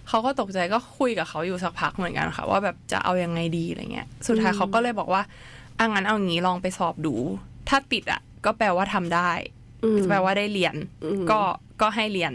[0.10, 5.22] เขาก็ตกใจก็คุยกับเขาอยู่สักพักเหมือนกันค่ะ ว่าแบบจะเอายังไงดีอะไรเงี้ย สุดท้ายเขาก็เลยบอกว่า
[5.82, 7.16] อะงั้นเอางี้ลองไปสอบดู
[7.70, 9.32] ถ้าติดอะ ก็แปลว่าทำได้
[9.84, 11.40] อืมแปลว่าได้เรียนอืมก็
[11.82, 12.34] ก็ให้เรียน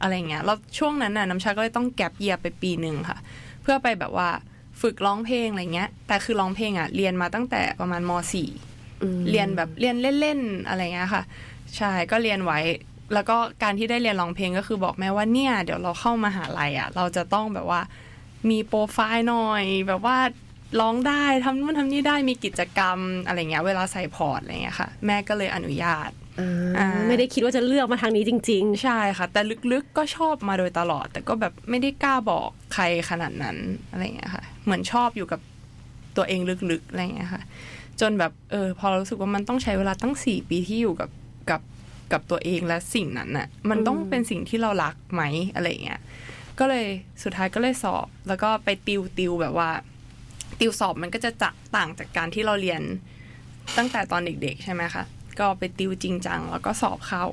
[0.00, 3.18] อะไรเงี้ยแล้วช่วงนั้นน่ะน้ำชาก็เลยต้องแก็บเยียร์ไปปีหนึ่งค่ะ
[3.62, 4.28] เพื่อไปแบบว่า
[4.82, 8.48] ฝึกร้องเพลงอะไรเงี้ย แต่คือร้องเพลงอะ เรียนมาตั้งแต่ประมาณมสี่
[9.02, 11.22] อืมเรียนแบบเรียนเล่นๆอะไรเงี้ยค่ะ
[11.76, 12.58] ใช่ก็เรียนไว้
[13.14, 17.80] แล้วก็การที่ได้เรียนร้องเพลงก็คือบอกแม่ว่าเนี่ย เดี๋ยวเราเข้ามาหาลัยอะ เราจะต้องแบบว่า
[18.50, 20.16] มีโปรไฟล์หน่อย แบบว่า
[20.80, 26.10] ร้องได้ทำนู่นทำนี่ได้มีกิจกรรมอะไรเงี้ยเวลาใส่พอร์ตอะไรเงี้ยค่ะ แม่ก็เลยอนุญาต
[26.78, 29.40] อ่าไม่ได้คิดว่าจะเลือกมาทางนี้จริงใช่ค่ะ แต่
[29.72, 33.56] ลึกๆก็ชอบมาโดยตลอด แต่ก็แบบไม่ได้กล้าบอกใครขนาดนั้น
[33.90, 35.40] อะไรเงี้ยค่ะ เหมือนชอบอยู่กับ
[36.16, 37.42] ตัวเองลึกๆอะไรเงี้ยค่ะ
[38.00, 41.10] จนแบบเออพอเรารู้สึกว่ามันต้องใช้เวลาตั้งสี่ปีที่อยู่กับ
[41.50, 41.62] กับ
[42.12, 45.22] กับตัวเองและสิ่งนั้นน่ะ มันต้องเป็นสิ่งที่เรารักไหม
[45.54, 46.00] อะไรเงี้ย
[46.58, 46.86] ก็เลย
[47.22, 49.70] สุดท้ายก็เลยสอบ แล้วก็ไปติวติวแบบว่า
[50.60, 52.82] ติวสอบมันก็จะจะต่างจากการที่เราเรียน
[53.76, 55.04] ตั้งแต่ตอนเด็กๆ ใช่ไหมคะ
[55.38, 57.26] ก็ไปติวจริงจังแล้วก็สอบเข้า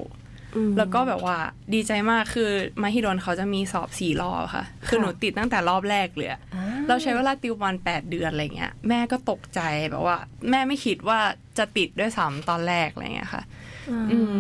[0.55, 1.37] อืมแล้วก็แบบว่า
[1.73, 2.49] ดีใจมากคือ
[2.81, 9.59] มหิดลเขาจะมีสอบสี่รอบค่ะ คือหนูติดตั้งแต่รอบแรกเลยอะอ่าเราใช้เวลาติวประมาณแปดเดือนอะไรเงี้ย แม่ก็ตกใจ
[9.91, 10.17] แบบว่า
[10.49, 11.19] แม่ไม่คิดว่า
[11.57, 13.43] จะติดด้วยซ้ำตอนแรกอะไรเงี้ยค่ะ
[14.11, 14.35] อืม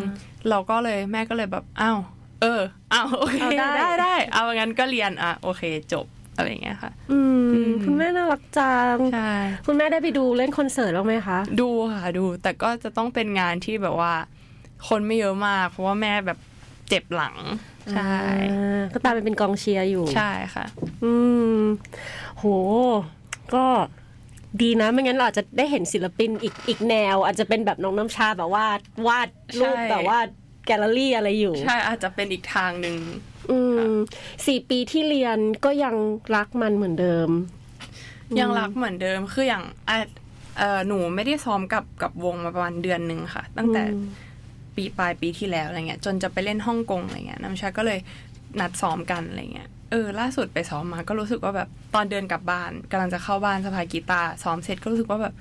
[0.49, 1.99] เราก็เลยแม่ก็เลยแบบอ้าว
[2.41, 2.61] เออ
[2.93, 6.05] อ้าวโอเคเอาได้ได้ได้เอางั้นก็เรียนอะโอเคจบ
[6.39, 9.31] อะไรเงี้ยค่ะอืมอืมคุณแม่น่ารักจังใช่
[9.65, 14.13] คุณแม่ได้ไปดูเล่นคอนเสิร์ตบ้างไหมคะ ดูค่ะดู แต่ก็จะต้องเป็นงานที่แบบว่า
[14.87, 16.37] คนไม่เยอะมาก เพราะว่าแม่แบบ
[16.89, 17.35] เจ็บหลัง
[17.93, 18.15] ใช่
[18.51, 20.65] อ่าก็ตามไปเป็นกองเชียร์อยู่ ใช่ค่ะ
[21.03, 21.13] อื
[21.59, 21.61] ม
[22.37, 22.43] โห
[23.55, 23.65] ก็
[24.61, 28.65] ดีนะไม่งั้นเราอาจจะได้เห็นศิลปินอีกอีกแนว อาจจะเป็นแบบน้องน้ำชาแบบว่า
[29.07, 29.29] วาด
[29.59, 30.19] รูปใช่แบบว่า
[30.69, 32.97] แกลเลอรี่อะไรอยู่ ใช่อาจจะเป็นอีกทางหนึ่ง
[33.51, 33.59] อื
[33.91, 33.93] ม
[34.45, 35.95] สี่ปีที่เรียนก็ยัง
[36.35, 37.29] รักมันเหมือนเดิม
[38.39, 39.97] ยังรักเหมือนเดิมคืออย่างอะ
[40.57, 44.05] เอ่อหนูไม่ได้ซ้อมกับกับวงมาประมาณเดือนหนึ่งค่ะ ตั้งแต่อืม
[44.75, 47.99] ปีปลายปีที่แล้วอะไรเงี้ย จนจะไปเล่นฮ่องกงอะไรเงี้ยน้ำชาก็เลย
[48.59, 55.33] นัดซ้อมกันอะไรเงี้ยเออล่าสุดไปซ้อมมาก็รู้สึกว่าแบบตอนเดินกลับบ้านกำลังจะเข้าบ้านสะพายกีตาร์ซ้อมเสร็จก็รู้สึกว่าแบบ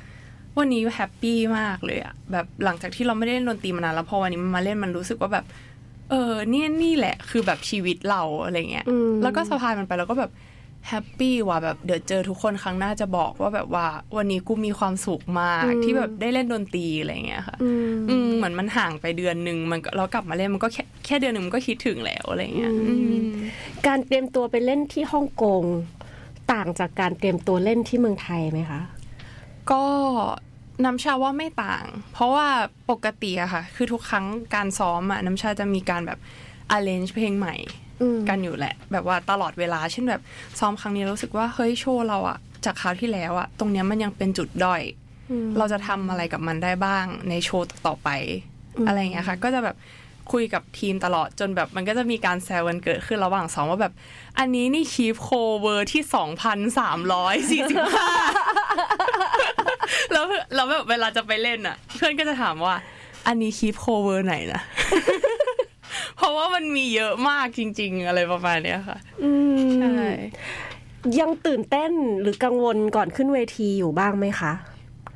[0.56, 5.44] วันนี้ happy มากเลยอะแบบหลังจากที่เราไม่ได้เล่นดนตรีมานานแล้วพอวันนี้มันมาเล่นมันรู้สึกว่าแบบ
[6.10, 10.32] เออเนี่ยนี่แหละ คือแบบชีวิตเราอะไรเงี้ยอืมแล้วก็สะพายมันไปแล้วก็แบบ
[10.88, 13.86] happy ว่ะแบบเดี๋ยวเจอทุกคนครั้งหน้าจะบอกว่าแบบว่า
[14.16, 23.18] วันนี้กูมีความสุขมากที่แบบได้เล่นดนตรีอะไรเงี้ยค่ะ อืมอืมเหมือนมันห่างไปเดือนหนึ่งมันก็เรากลับมาเล่นมันก็แค่แค่เดือนหนึ่งมันก็คิดถึงแล้วอะไรเงี้ยอืมอืม
[23.86, 25.64] การเตรียมตัวไปเล่นที่ฮ่องกง
[26.52, 28.80] ต่างจากการเตรียมตัวเล่นที่เมืองไทยไหมคะ
[29.70, 29.84] ก็
[30.84, 32.46] น้ำชาว่าไม่ต่าง เพราะว่า
[32.90, 36.18] ปกติอะค่ะ คือทุกครั้งการซ้อมอะน้ำชาจะมีการแบบ
[36.76, 37.54] arrange เพลงใหม่
[38.02, 40.22] อืมกันอยู่แหละ แบบว่าตลอดเวลา เช่นแบบ
[40.58, 44.82] ซ้อมครั้งนี้รู้สึกว่าเฮ้ยโชว์เราอะจากคราวที่แล้วอะตรงเนี้ยมันยังเป็นจุดด้อย
[45.30, 48.08] อืมเราจะทำอะไรกับมันได้บ้างในโชว์ต่อๆไป
[48.76, 49.76] อืมอะไรอย่างเงี้ยค่ะ ก็จะแบบ
[50.32, 53.92] คุยกับทีมตลอดจนแบบมันก็จะมีการแซวกันเกิดขึ้นระหว่างซ้อมว่าแบบ
[54.38, 58.10] อันนี้นี่ Creep cover ที่สองพันสามร้อยสี่สิบห้า
[60.12, 62.74] แล้วแล้วแบบเวลาจะไปเล่นอะ เพื่อนก็จะถามว่า
[63.26, 64.62] อันนี้ Creep cover ไหนนะ
[66.16, 69.96] เพราะว่ามันมีเยอะมากจริง ๆ อะไรประมาณเนี้ยค่ะอืมใช่
[71.20, 74.52] ยังตื่นเต้นหรือกังวลก่อนขึ้นเวทีอยู่บ้างไหมคะ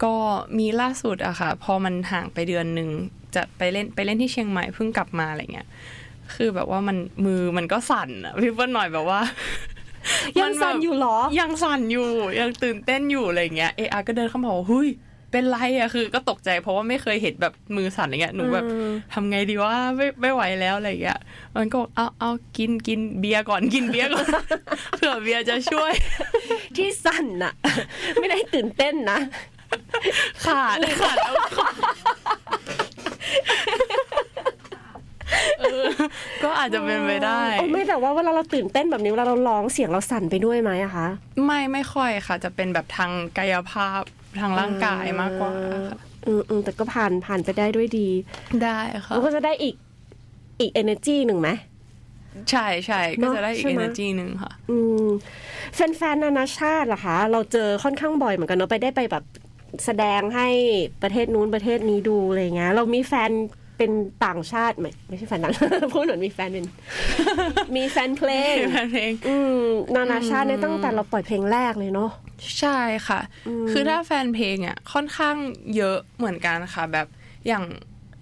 [0.05, 0.14] ก็
[0.59, 2.90] มีล่าสุดอะค่ะ พอมันห่างไปเดือนหนึ่ง
[3.35, 5.68] จะไปเล่นไปเล่นที่เชียงใหม่เพิ่งกลับมาอะไรเงี้ย
[6.35, 9.21] คือแบบว่ามันมือมันก็สั่นอะพี่เปิ้ลหน่อยแบบว่า
[10.40, 12.09] ยังสั่นอยู่เหรอ ยังสั่นอยู่
[12.40, 14.88] ยังตื่นเต้นอยู่อะไรเงี้ยเออาก็เดินเข้ามาบอกเฮ้ย
[15.33, 21.18] เป็นไรอะคือ ก็ตกใจเพราะว่าไม่เคยเห็นแบบมือสั่นอะไรเงี้ยหนูแบบอืมทำไงดีวะไม่ไม่ไหวแล้วอะไรเงี้ย
[21.57, 24.27] มันก็บอกเอาเอากินกินเบียร์ก่อนกินเบียร์ก่อน
[24.97, 25.92] เผื่อเบียร์จะช่วย
[26.77, 27.53] ที่สั่นน่ะ
[28.21, 29.18] ไม่ได้ตื่นเต้นนะ
[30.45, 31.61] ขาดขาดเอาเอ
[31.91, 31.91] อ
[36.42, 41.07] ก็อาจจะเป็นไปได้โอ้ไม่แต่ว่าเวลาเราตื่นเต้นแบบนี้เวลาเราร้องเสียงเราสั่นไปด้วยไหมอะคะ
[41.45, 44.03] ไม่ไม่ค่อยค่ะ จะเป็นแบบทางกายภาพ
[44.40, 45.51] ทางร่างกายมากกว่า
[45.90, 48.09] ค่ะอืมอืมแต่ก็ผ่านผ่านไปได้ด้วยดี
[48.64, 49.75] ได้ค่ะแล้วก็จะได้อีก
[50.61, 51.51] อีก energy หนึ่งไหม
[52.51, 55.07] ใช่ใช่ก็จะได้อีกใช่ไหม energy หนึ่งค่ะ อืม
[55.75, 59.25] แฟนๆนานาชาติล่ะคะ เราเจอค่อนข้างบ่อยเหมือนกันเนาะไปได้ไปแบบ
[59.85, 60.49] แสดงให้
[61.03, 63.31] ประเทศนู้นประเทศนี้ดูอะไรเงี้ย เรามีแฟน
[63.79, 63.93] เป็น
[64.27, 65.53] ต่างชาติไหมไม่ใช่แฟนต่าง
[65.93, 66.67] พูดเหมือนมีแฟนเป็น
[67.77, 68.55] มีแฟนเพลง
[68.93, 72.11] เพลงอืมนานาชาติเนี่ยตั้งแต่เราปล่อยเพลงแรกเลยเนาะ
[72.59, 75.37] ใช่ค่ะอืมคือถ้าแฟนเพลงอะค่อนข้าง
[75.77, 77.07] เยอะเหมือนกันค่ะ แบบ
[77.47, 77.65] อย่าง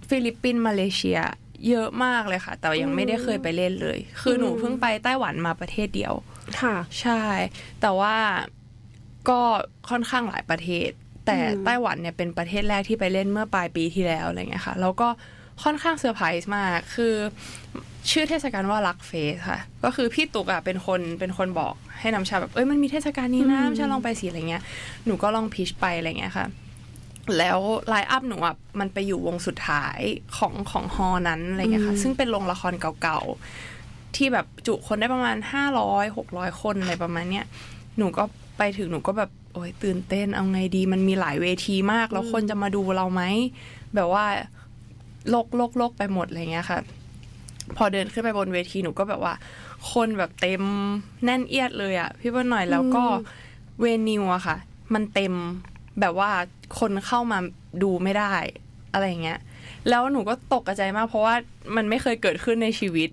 [0.09, 1.21] ฟิลิปปินส์มาเลเซีย
[1.69, 6.15] เยอะมากเลยค่ะ แต่ยังไม่ได้เคยไปเล่นเลย คือหนูเพิ่งไปไต้หวันมาประเทศเดียว
[6.61, 7.23] ค่ะ ใช่
[7.81, 8.17] แต่ว่า
[9.29, 9.41] ก็
[9.91, 10.91] ค่อนข้างหลายประเทศ
[11.27, 15.09] แต่อืมไต้หวันเนี่ยเป็นประเทศแรกที่ไปเล่นเมื่อปลายปีที่แล้วอะไรเงี้ยค่ะ แล้วก็
[15.63, 17.15] ค่อนข้างเซอร์ไพรส์มาก คือ
[18.11, 24.63] ชื่อเทศกาลว่า LUCfest ค่ะ ก็คือพี่ตุกอะเป็นคนเป็นคนบอกให้น้ำชาแบบเอ้ยมันมีเทศกาลนี้นะน้ำชาลองไปสิอะไรเงี้ย
[25.07, 26.47] หนูก็ลอง pitch ไปอะไรเงี้ยค่ะ
[27.39, 29.99] แล้ว line up หนูอะมันไปอยู่วงสุดท้าย
[30.37, 37.47] ของของฮอนั้นอะไรเงี้ยค่ะ ซึ่งเป็นโรงละครเก่าๆ ที่แบบจุคนได้ประมาณห้าร้อยหกร้อยคนอะไรประมาณเนี้ย
[37.99, 38.25] หนูก็
[38.59, 43.23] ไปถึงหนูก็แบบ โอ้ยตื่นเต้นเอาไงดีมันมีหลายเวทีมาก แล้วคนจะมาดูเราไหม
[43.95, 44.25] แบบว่า
[45.31, 46.79] โลกโลกโลกไปหมดอะไรเงี้ยค่ะ
[47.77, 49.35] พอเดินขึ้นไปบนเวทีหนูก็แบบว่า
[49.93, 50.63] คนแบบเต็ม
[51.25, 53.05] แน่นเอียดเลยอะพี่เปิ้ลหน่อยแล้วก็
[53.81, 54.57] เวนิวอะค่ะ
[54.95, 55.35] มันเต็ม
[56.01, 56.31] แบบว่า
[56.79, 57.39] คนเข้ามา
[57.83, 58.33] ดูไม่ได้
[58.93, 59.39] อะไรเงี้ย
[59.89, 61.35] แล้วหนูก็ตกใจมาก เพราะว่า
[61.77, 63.11] มันไม่เคยเกิดขึ้นในชีวิต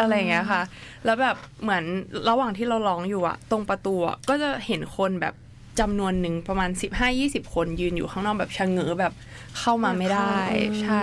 [0.00, 0.62] อะไรเงี้ยค่ะ
[1.04, 1.84] แล้วแบบเหมือน
[2.28, 5.34] ระหว่างที่เราร้องอยู่อะตรงประตูอะก็จะเห็นคนแบบ
[5.80, 6.70] จำนวนหนึ่งประมาณ
[7.10, 9.12] 15-20 คนยืนอยู่ข้างนอกแบบชะเง้อแบบ
[9.58, 10.36] เข้ามาไม่ได้
[10.82, 11.02] ใช่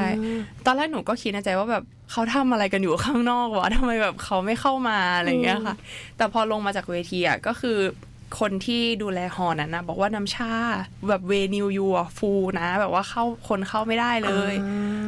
[0.65, 5.75] ตอนแรกหนูก็คิดในใจว่าแบบเขาทำอะไรกันอยู่ข้างนอกวะทำไมแบบเขาไม่เข้ามาอะไรเงี้ยค่ะ
[6.17, 7.77] แต่พอลงมาจากเวทีอะก็คือ
[8.39, 10.51] คนที่ดูแลหอนั้นนะบอกว่าน้ำชา
[11.09, 14.53] แบบเวนิวยูอะฟูนะ แบบว่าเข้าคนเข้าไม่ได้เลย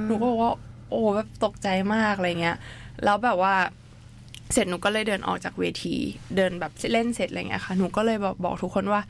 [0.05, 0.51] หนูก็บอกว่า
[0.89, 2.57] โอ้แบบตกใจมากอะไรเงี้ย
[3.03, 3.53] แล้วแบบว่า
[4.53, 5.95] เสร็จหนูก็เลยเดินออกจากเวที
[6.35, 9.01] เดินแบบเล่นเสร็จอะไรเงี้ยค่ะ หนูก็เลยบอกบอกทุกคนว่า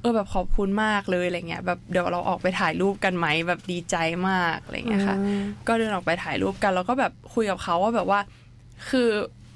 [0.00, 3.96] เออแบบขอบคุณมากเลยอะไรเงี้ยแบบเดี๋ยวเราออกไปถ่ายรูปกันไหมแบบดีใจ
[4.28, 5.16] มากอะไรเงี้ยค่ะ
[5.66, 8.20] ก็เดินออกไปถ่ายรูปกัน แล้วก็แบบคุยกับเขาว่าแบบว่า
[8.88, 9.08] คือ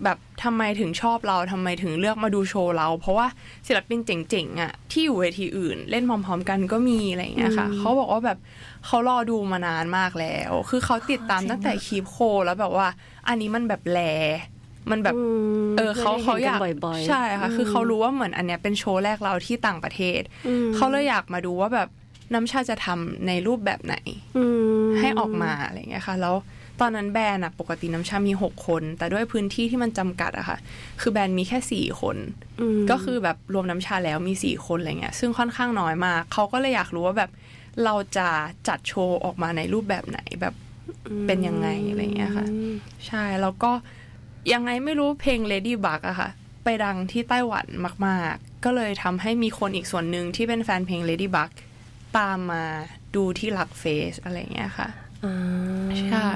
[0.05, 3.27] แบบทำไมถึงชอบเราทำไมถึงเลือกมาดูโชว์เรา เพราะว่า
[3.67, 8.39] ศิลปินเจ๋งๆอะที่อยู่เวทีอื่น เล่นพร้อมๆกันก็มีอะไรเงี้ยค่ะเขาบอกว่าแบบ
[8.87, 12.89] เขารอดูมานานมากแล้ว คือเขาติดตามตั้งแต่คีบโคแล้วแบบว่า
[13.29, 14.01] อันนี้มันแบบแล
[14.91, 15.17] มันแบบ
[15.77, 20.21] เออเขาเขาอยากบ่อยๆใช่ค่ะ คือเขารู้ว่าเหมือนอันเนี้ยเป็นโชว์แรกเราที่ต่างประเทศ
[20.77, 21.89] เขาเลยอยากมาดูว่าแบบ
[22.35, 23.97] น้ำชาจะทำในรูปแบบไหน
[24.37, 24.45] อื
[24.85, 26.35] มให้ออกมาอะไรเงี้ยค่ะ แล้ว
[26.81, 30.59] ตอนนั้นแบรนด์อะปกติน้ำชามีหกคน แต่ด้วยพื้นที่ที่มันจำกัดอะค่ะ
[31.01, 32.17] คือแบรนด์มีแค่สี่คน
[32.77, 37.31] มก็คือแบบรวมน้ำชาแล้วมีสี่คนอะไรเงี้ย ซึ่งค่อนข้างน้อยมาก เขาก็เลยอยากรู้ว่าแบบ
[37.85, 38.29] เราจะ
[38.69, 40.55] จัดโชว์ออกมาในรูปแบบไหนแบบ
[41.27, 42.47] เป็นยังไงอะไรเงี้ยค่ะ
[43.07, 43.71] ใช่ แล้วก็
[44.53, 46.31] ยังไงไม่รู้เพลง Lady Bug อะค่ะ
[46.65, 47.67] ไปดังที่ไต้หวัน
[48.07, 51.51] มาก ๆ ก็เลยทำให้มีคนอีกส่วนหนึ่งที่เป็นแฟนเพลง Lady Bug
[52.19, 52.65] ตามมา
[53.17, 54.89] ดูที่ลักเฟสอะไรเงี้ยค่ะ
[55.25, 55.37] อ่า
[56.01, 56.29] ใช่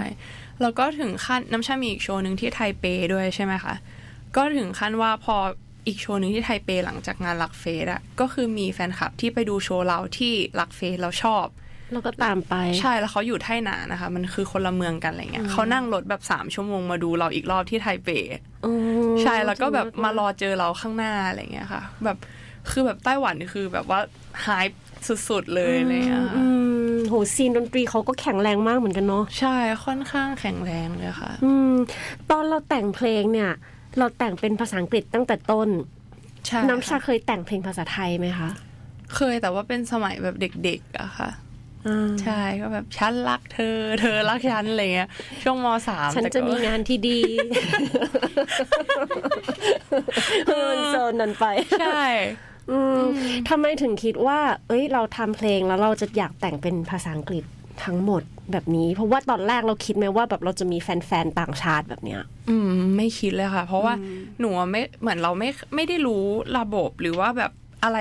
[0.60, 3.74] แล้วก็ถึงขั้นน้ำชามีอีกโชว์หนึ่งที่ไทเปด้วยใช่ไหมคะ
[4.36, 5.36] ก็ถึงขั้นว่าพอ
[5.86, 11.46] อีกโชว์หนึ่งที่ไทเปหลังจากงานลักเฟสอะก็คือมีแฟนคลับที่ไปดูโชว์เราที่ลักเฟสเราชอบ
[11.92, 18.08] แล้วก็ตามไป ใช่แล้วเขาอยู่ไทหนานะคะ มันคือคนละเมืองกันอะไรเงี้ยเขานั่งรถแบบสามชั่วโมงมาดูเราอีกรอบที่ไทเป
[18.66, 18.72] อื
[19.10, 22.16] มใช่แล้วก็แบบมารอเจอเราข้างหน้าอะไรเงี้ยค่ะ แบบ
[22.70, 24.00] คือแบบไต้หวันนี่คือแบบว่า
[24.42, 24.48] ไฮ
[25.28, 26.44] สุดๆเลยอะไรเลยอื
[26.92, 31.72] มโหซีนดนตรีเขาก็แข็งแรงมากเหมือนกันเนาะใช่ค่อนข้างแข็งแรงเลยค่ะ อืม
[32.30, 33.50] ตอนเราแต่งเพลงเนี่ย
[33.98, 35.68] เราแต่งเป็นภาษาอังกฤษตั้งแต่ต้น
[36.46, 38.48] ใช่น้ำชาค่ะเคยแต่งเพลงภาษาไทยไหมคะ
[39.16, 41.47] เคยแต่ว่าเป็นสมัยแบบเด็กๆอะค่ะอ่า
[42.22, 45.08] ใช่ก็แบบฉันรักเธอ เธอรักฉันอะไรเงี้ย
[45.42, 47.20] ช่วงมสามฉันแต่จะก็มีงานที่ดี
[50.48, 51.46] เออโซนนั้นไป
[51.80, 52.04] ใช่
[52.70, 53.02] อืม
[53.48, 57.44] ทำไมถึงคิดว่า เอ้ย เราทำเพลงแล้วเราจะอยากแต่งเป็นภาษาอังกฤษ
[57.84, 58.22] ทั้งหมด
[58.52, 63.94] แบบนี้ เพราะว่าตอนแรกเราคิดไหมว่าแบบเราจะมีแฟนๆต่างชาติแบบเนี้ย อืม ไม่คิดเลยค่ะ เพราะว่า
[64.40, 66.24] หนูอะไม่เหมือนเราไม่ไม่ได้รู้
[66.58, 67.52] ระบบหรือว่าแบบ
[67.84, 67.98] อะไร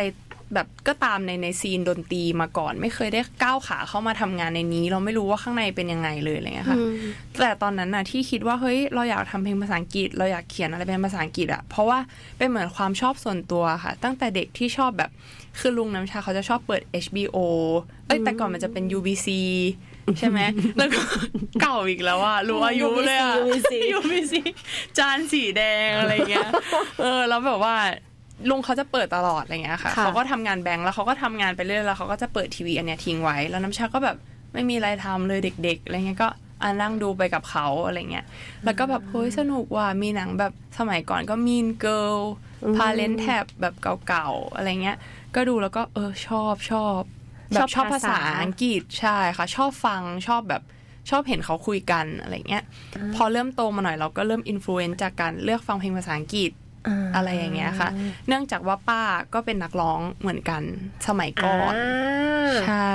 [0.53, 6.77] แบบก็ตามในในซีนดนตรีมาก่อน ไม่เคยได้ก้าวขาเข้ามาทำงานในนี้ เราไม่รู้ว่าข้างในเป็นยังไงเลยอะไรเงี้ยค่ะ
[7.39, 11.99] แต่ตอนนั้นน่ะที่คิดว่าเฮ้ยเราอยากทำเพลงภาษาอังกฤษ เราอยากเขียนอะไรเป็นภาษาอังกฤษอะเพราะว่า
[12.37, 15.11] เป็นเหมือนความชอบส่วนตัวค่ะ ตั้งแต่เด็กที่ชอบแบบ
[15.59, 17.37] คือลุงน้ำชาเขาจะชอบเปิด HBO
[18.07, 19.27] เอ้ยแต่ก่อนมันจะเป็น UBC
[20.19, 20.39] ใช่ไหม
[20.77, 21.01] แล้วก็
[21.61, 24.33] เก่าอีกแล้วอะรู้อายุเลยอะ UBC UBC
[24.97, 26.49] จานสีแดงอะไรเงี้ย
[27.01, 27.75] เออ แล้วแบบว่า
[28.49, 34.17] ลุงเขาจะเปิดตลอดอะไรเงี้ยค่ะค่ะเขาก็ทำงานแบงค์แล้วเขาก็ทำงานไปเรื่อยแล้วเขาก็จะเปิดทีวีอันเนี้ยทิ้งไว้ แล้วน้ำชาก็แบบ
[34.53, 36.29] ไม่มีอะไรทำเลยเด็กๆอะไรเงี้ยก็
[36.61, 38.25] อ่านั่งดูไปกับเขาอะไรเงี้ย
[38.65, 43.75] แล้วก็แบบเฮ้ยสนุกว่ะมีหนังแบบสมัยก่อนก็มี The Parent Trap แบบ
[44.07, 44.97] เก่าๆอะไรเงี้ย
[45.35, 47.01] ก็ดูแล้วก็เออชอบชอบ
[47.53, 50.63] แบบชอบภาษาอังกฤษใช่ค่ะ ชอบฟังชอบแบบ
[51.09, 52.63] ชอบเห็นเขาคุยกันอะไรเงี้ย
[53.15, 56.51] พอเริ่มโตมาหน่อยเราก็เริ่มอิ f ฟ u เอนซ์จากการเลือกฟังเพลงภาษาอังกฤษ
[57.15, 57.89] อะไรอย่างเงี้ยค่ะ
[58.27, 59.01] เนื่องจากว่าป้า
[59.33, 60.61] ก็เป็นนักร้องเหมือนกัน
[61.07, 61.73] สมัยก่อน
[62.65, 62.93] ใช่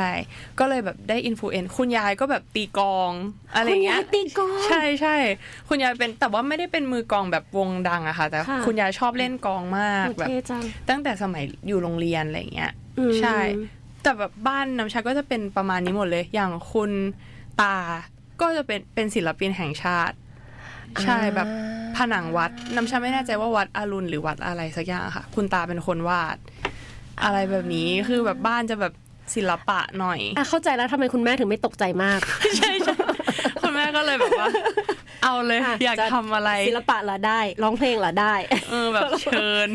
[0.58, 3.12] ก็เลยแบบได้ influence คุณยายก็แบบตีกลอง
[3.54, 5.16] อะไรเงี้ยคุณยายตีกลองใช่ใช่
[5.68, 13.38] คุณยายเป็นแต่ว่าไม่ได้เป็นมือกลองแบบวงดังอะค่ะ แต่ค่ะคุณยายชอบเล่นกลองมากแบบเท่จังตั้งแต่สมัยอยู่โรงเรียนอะไรเงี้ยอืมใช่
[14.02, 16.90] แต่แบบบ้านน้ำชาก็จะเป็นประมาณนี้หมดเลย อย่างคุณ
[17.60, 17.76] ตา
[18.40, 20.16] ก็จะเป็นเป็นศิลปินแห่งชาติ
[21.04, 21.48] ใช่แบบ
[21.96, 26.36] ผนังวัดน้ำชาไม่แน่ใจว่าวัดอรุณหรือวัดอะไรสักอย่างค่ะ คุณตาเป็นคนวาด
[27.24, 28.92] อะไรแบบนี้คือแบบบ้านจะแบบ
[29.34, 32.20] ศิลปะหน่อยอะเข้าใจแล้วทำไมคุณแม่ถึงไม่ตกใจมาก
[32.58, 33.16] ใช่ใช่คุณ
[33.51, 34.48] แม่ก็เลยแบบว่า
[35.22, 38.34] เอาเลยอะอยากจะทำอะไรศิลปะเหรอได้ร้องเพลงเหรอได้
[38.70, 39.68] เออแบบเชิญ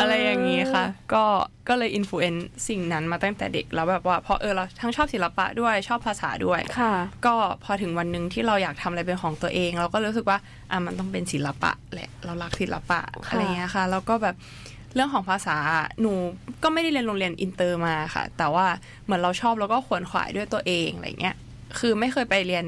[0.00, 1.24] อะไรอย่างนี้ค่ะ ก็
[1.68, 6.94] ก็เลยอินฟลูเอนซ์สิ่งนั้นมาตั้งแต่เด็กแล้วแบบว่าพอเออเราทั้งชอบศิลปะด้วยชอบภาษาด้วยค่ะ
[7.26, 10.38] ก็พอถึงวันหนึ่งที่เราอยากทำอะไรเป็นของตัวเอง เราก็รู้สึกว่า
[10.70, 14.36] อะมันต้องเป็นศิลปะแหละเรารักศิลปะค่ะอะไรเงี้ยค่ะแล้วก็แบบ
[14.94, 15.56] เรื่องของภาษา
[16.00, 16.12] หนู
[16.62, 18.66] ก็ไม่ได้เรียนโรงเรียนอินเตอร์มาค่ะ แต่ว่า
[19.04, 21.36] เหมือนเราชอบแล้วก็ขวนขวายด้วยตัวเองอะไรเงี้ย
[21.78, 22.64] คือไม่เคยไปเรียน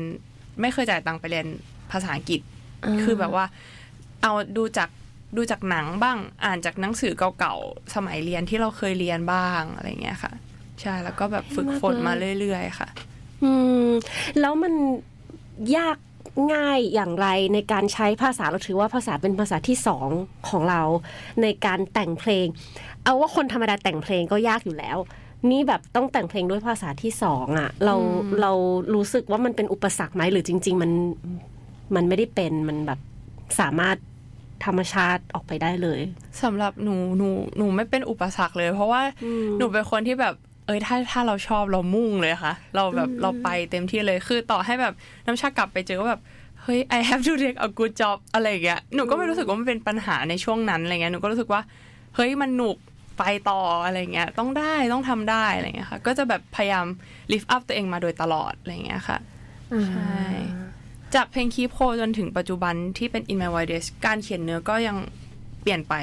[0.60, 1.46] ไม่เคยจ่ายตังค์ไปเรียน
[1.92, 2.40] ภาษาอังกฤษ
[3.02, 3.44] คือแบบว่า
[4.22, 4.88] เอาดูจาก
[5.36, 10.32] ดูจากหนังบ้าง อ่านจากหนังสือเก่าๆสมัยเรียนที่เราเคยเรียนบ้างอะไรเงี้ยค่ะ
[10.80, 12.88] ใช่แล้วก็แบบฝึกฝนมาเรื่อยๆค่ะ
[13.42, 13.52] อื
[13.86, 13.88] ม
[14.40, 14.74] แล้วมัน
[15.76, 15.96] ยาก
[16.54, 20.08] ง่ายอย่างไรในการใช้ภาษาเราถือว่าภาษาเป็นภาษาที่สอง
[20.48, 20.82] ของเรา
[21.42, 22.46] ในการแต่งเพลง
[23.04, 24.98] เอาว่าคนธรรมดาแต่งเพลงก็ยากอยู่แล้ว
[25.50, 27.94] นี่แบบต้องแต่งเพลงด้วยภาษาที่สองอะ่ะ เรา
[28.40, 28.52] เรา
[28.94, 30.90] รู้สึกว่ามันเป็นอุปสรรคไหมหรือจริง ๆ มัน
[31.94, 33.00] มันไม่ได้เป็นมันแบบ
[33.60, 33.96] สามารถ
[34.64, 36.00] ธรรมชาติออกไปได้เลย
[36.42, 40.34] สำหรับหนูหนูหนูไม่เป็นอุปสรรคเลย เพราะว่าอืมหนูเป็นคนที่แบบ
[40.66, 44.94] เอ้ยถ้าถ้าเราชอบเรามุ่งเลยค่ะ เราแบบเราไปเต็มที่เลยคือต่อให้แบบ
[45.26, 46.20] น้ำชากลับไปเจอก็แบบ
[46.62, 51.60] เฮ้ย I have to take a good job อะไรอย่างเงี้ยหนูก็ไม่รู้สึกว่ามันเป็นปัญหาในช่วงนั้นอะไรเงี้ยหนูก็รู้สึกว่า
[52.16, 52.76] เฮ้ยมันหนุก
[53.18, 56.86] ไปต่ออะไรเงี้ยต้องได้ต้องทำได้อะไรเงี้ยค่ะ ก็จะแบบพยายาม
[57.32, 59.18] lift up ตัวเองมาโดยตลอดอะไรเงี้ยค่ะ
[59.88, 60.20] ใช่
[61.14, 64.96] จากเพลงคีโพจนถึงปัจจุบันที่เป็น In My w i d e s การเขียนเนื้อก็ยัง
[65.62, 65.94] เปลี่ยนไป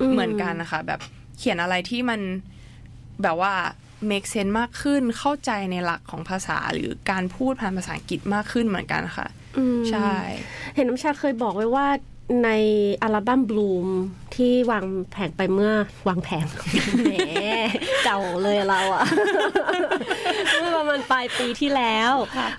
[0.00, 1.00] อืมเหมือนกันนะคะ แบบ
[1.38, 2.20] เขียนอะไรที่มัน
[3.22, 3.54] แบบว่า
[4.10, 9.26] make sense มากขึ้นเข้าใจในหลักของภาษาหรือการพูดผ่านภาษาอังกฤษมากขึ้นเหมือนกันค่ะ
[9.58, 10.12] อืมใช่
[10.74, 11.86] เห็นน้ำชาเคยบอกไว้ว่า
[12.44, 12.50] ใน
[13.02, 13.88] อัลบั้มบลูม
[14.34, 15.72] ที่วางแผงไปเมื่อ
[16.08, 16.46] วางแผง
[17.02, 17.14] แหม
[18.04, 19.04] เก่าเลยเราอะ
[20.58, 22.12] เมื่อประมาณปลายปีที่แล้ว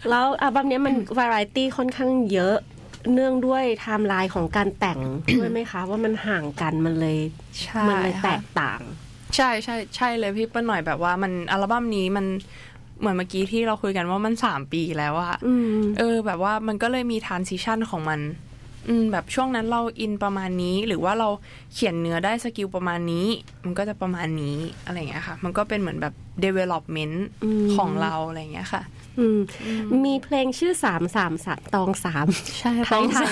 [0.10, 2.56] แล้วอัลบั้มเนี้ยมันวาไรตี้ค่อนข้างเยอะ
[3.14, 5.00] เนื่องด้วยไทม์ไลน์ของการแต่ง
[5.38, 7.18] ด้วยไหมคะ ว่ามันห่างกันมันเลย
[7.62, 8.82] ใช่มันเลยแตค่ะกต่าง
[9.36, 12.26] ใช่ใช่ใช่เลยพี่เปิ้ลหน่อยแบบว่ามันอัลบั้มนี้มัน
[13.00, 18.20] เหมือนเมื่อกี้ที่เราคุยกันว่ามันสามปีแล้วอะอืมเออ แบบว่ามันก็เลยมี transition ของมัน
[18.90, 21.30] อืมแบบช่วงนั้นเราอินประมาณนี้ หรือว่าเรา
[21.74, 23.28] เขียนเนื้อได้ skill ประมาณนี้
[23.64, 26.14] มันก็จะประมาณนี้อะไรอย่างเงี้ยค่ะ มันก็เป็นเหมือนแบบ
[26.46, 28.84] development อืมของเราอะไรอย่างเงี้ยค่ะ
[29.20, 29.40] อืม
[30.06, 32.28] มีเพลงชื่อสามสามสามตองสาม
[32.60, 33.32] ใช่ไทยไทย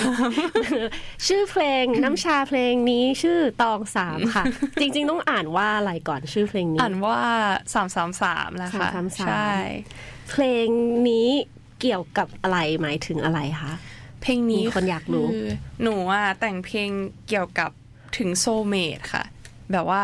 [1.26, 4.44] ชื่อเพลงน้ำชาเพลงนี้ชื่อตองสามค่ะ
[4.80, 7.18] จริง ๆ ต้องอ่านว่าอะไรก่อนชื่อเพลงนี้ อ่านว่า
[7.74, 9.50] สามสามสามแล้วค่ะ333ใช่
[10.30, 10.68] เพลง
[11.08, 11.28] นี้
[11.80, 13.72] เกี่ยวกับอะไรหมายถึงอะไรคะ
[14.24, 15.48] เพลงนี้มีคนอยากรู้คือ
[15.82, 16.90] หนูอะแต่งเพลง
[17.28, 17.70] เกี่ยวกับ
[18.18, 19.24] ถึงโซเมดค่ะ
[19.72, 20.02] แบบว่า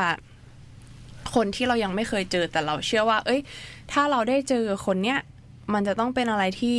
[1.35, 3.41] คนที่เรายังไม่เคยเจอแต่เราเชื่อว่า เอ้ย
[3.93, 5.19] ถ้าเราได้เจอคนเนี้ย
[5.75, 6.77] มันจะต้องเป็นอะไรที่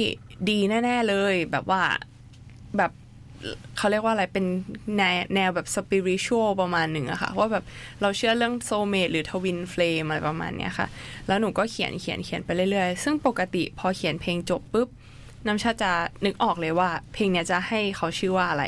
[0.49, 1.83] ดีแน่ ๆเลย แบบว่า
[2.77, 2.91] แบบ
[3.77, 4.45] เขาเรียกว่าอะไรเป็น
[4.97, 7.63] แนวแนวแบบสปิริชวลประมาณหนึ่งอะค่ะ ว่าแบบ
[8.01, 10.87] เราเชื่อเรื่องโซเม e หรือทวินเฟลมอะไรประมาณเนี้ยค่ะ
[11.27, 14.89] แล้วหนูก็เขียนเขียนเขียนไปเรื่อยๆ ซึ่งปกติพอเขียนเพลงจบปุ๊บ
[15.47, 15.91] น้ำชาจะ
[16.25, 18.63] นึกออกเลยว่า เพลงเนี้ยจะให้เขาชื่อว่าอะไร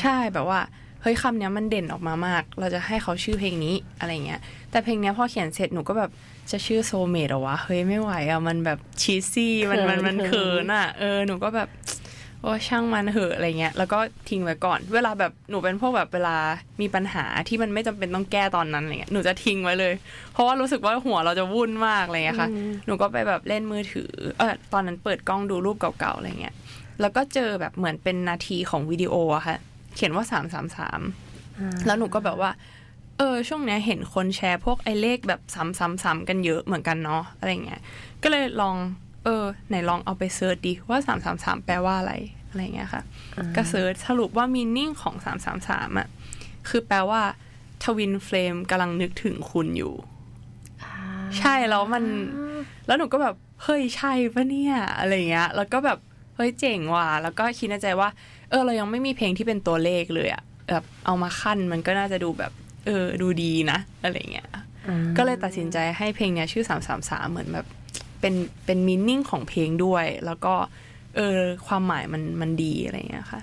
[0.00, 0.60] ใช่แบบว่า
[1.02, 6.10] เฮ้ยคำเนี้ยมันเด่นออกมามาก เราจะให้เขาชื่อเพลงนี้อะไรเงี้ย แต่เพลงเนี้ยพอเขียนเสร็จหนูก็แบบ
[6.50, 11.68] จะชื่อโซเมดหรอวะเฮ้ยไม่ไหวอะมันแบบชีซี่มันมันมันเขิเขินนอะเออหนูก็แบบ
[12.42, 13.98] โอ้ช่างมันเหอะอะไรเงี้ยแล้วก็
[14.28, 16.36] ทิ้งไว้ก่อน เวลาแบบหนูเป็นพวกแบบเวลา
[16.80, 19.94] มีปัญหาที่มันไม่จำเป็นต้องแก้ตอนนั้นอะไรเงี้ยหนูจะทิ้งไว้เลย
[20.32, 22.48] เพราะว่ารู้สึกว่าหัวเราจะวุ่นมากอะไรเงี้ยค่ะ
[22.86, 26.54] หนูก็ไปแบบเล่นมือถือเออตอนนั้นเปิดกล้องดูรูปเก่าๆอะไรเงี้ย
[27.00, 29.56] แล้วก็เจอแบบเหมือนเป็นนาทีของวิดีโออะค่ะ
[29.94, 31.00] เขียนว่าสามสามสาม
[31.86, 32.50] แล้วหนูก็แบบว่า
[33.18, 37.80] เออ ช่วงเนี้ยเห็นคนแชร์พวกไอ้เลขแบบซ้ำๆๆกันเยอะเหมือนกันเนาะอะไรเงี้ย
[38.22, 38.76] ก็เลยลอง
[39.24, 42.14] เออ ไหนลองเอาไป search ดิว่าสามสามสามแปลว่าอะไร
[42.48, 43.02] อะไรเงี้ยค่ะ
[43.56, 46.08] ก็ search สรุปว่า meaning ของสามสามสามอะ
[46.68, 47.22] คือแปลว่า
[47.82, 49.94] twin flame กำลังนึกถึงคุณอยู่
[51.38, 52.04] ใช่แล้วมัน
[52.86, 55.98] แล้วหนูก็แบบ เฮ้ยใช่ปะเนี่ย อะไรเงี้ย แล้วก็แบบ
[56.36, 58.08] เฮ้ยเจ๋งว่ะ แล้วก็คิดในใจว่า
[58.50, 62.52] เออ เรายังไม่มีเพลงที่เป็นตัวเลขเลยอะแบบเอามาขั้นมันก็น่าจะดูแบบ
[62.86, 64.48] เออ ดูดีนะ อะไรเงี้ย
[65.16, 67.66] ก็เลยตัดสินใจให้เพลงเนี้ยชื่อสามสามสามเหมือนแบบ
[68.20, 70.54] เป็นเป็นมินนิ่งของเพลงด้วย แล้วก็
[71.16, 73.40] เออความหมายมันมันดีอะไรเงี้ยค่ะ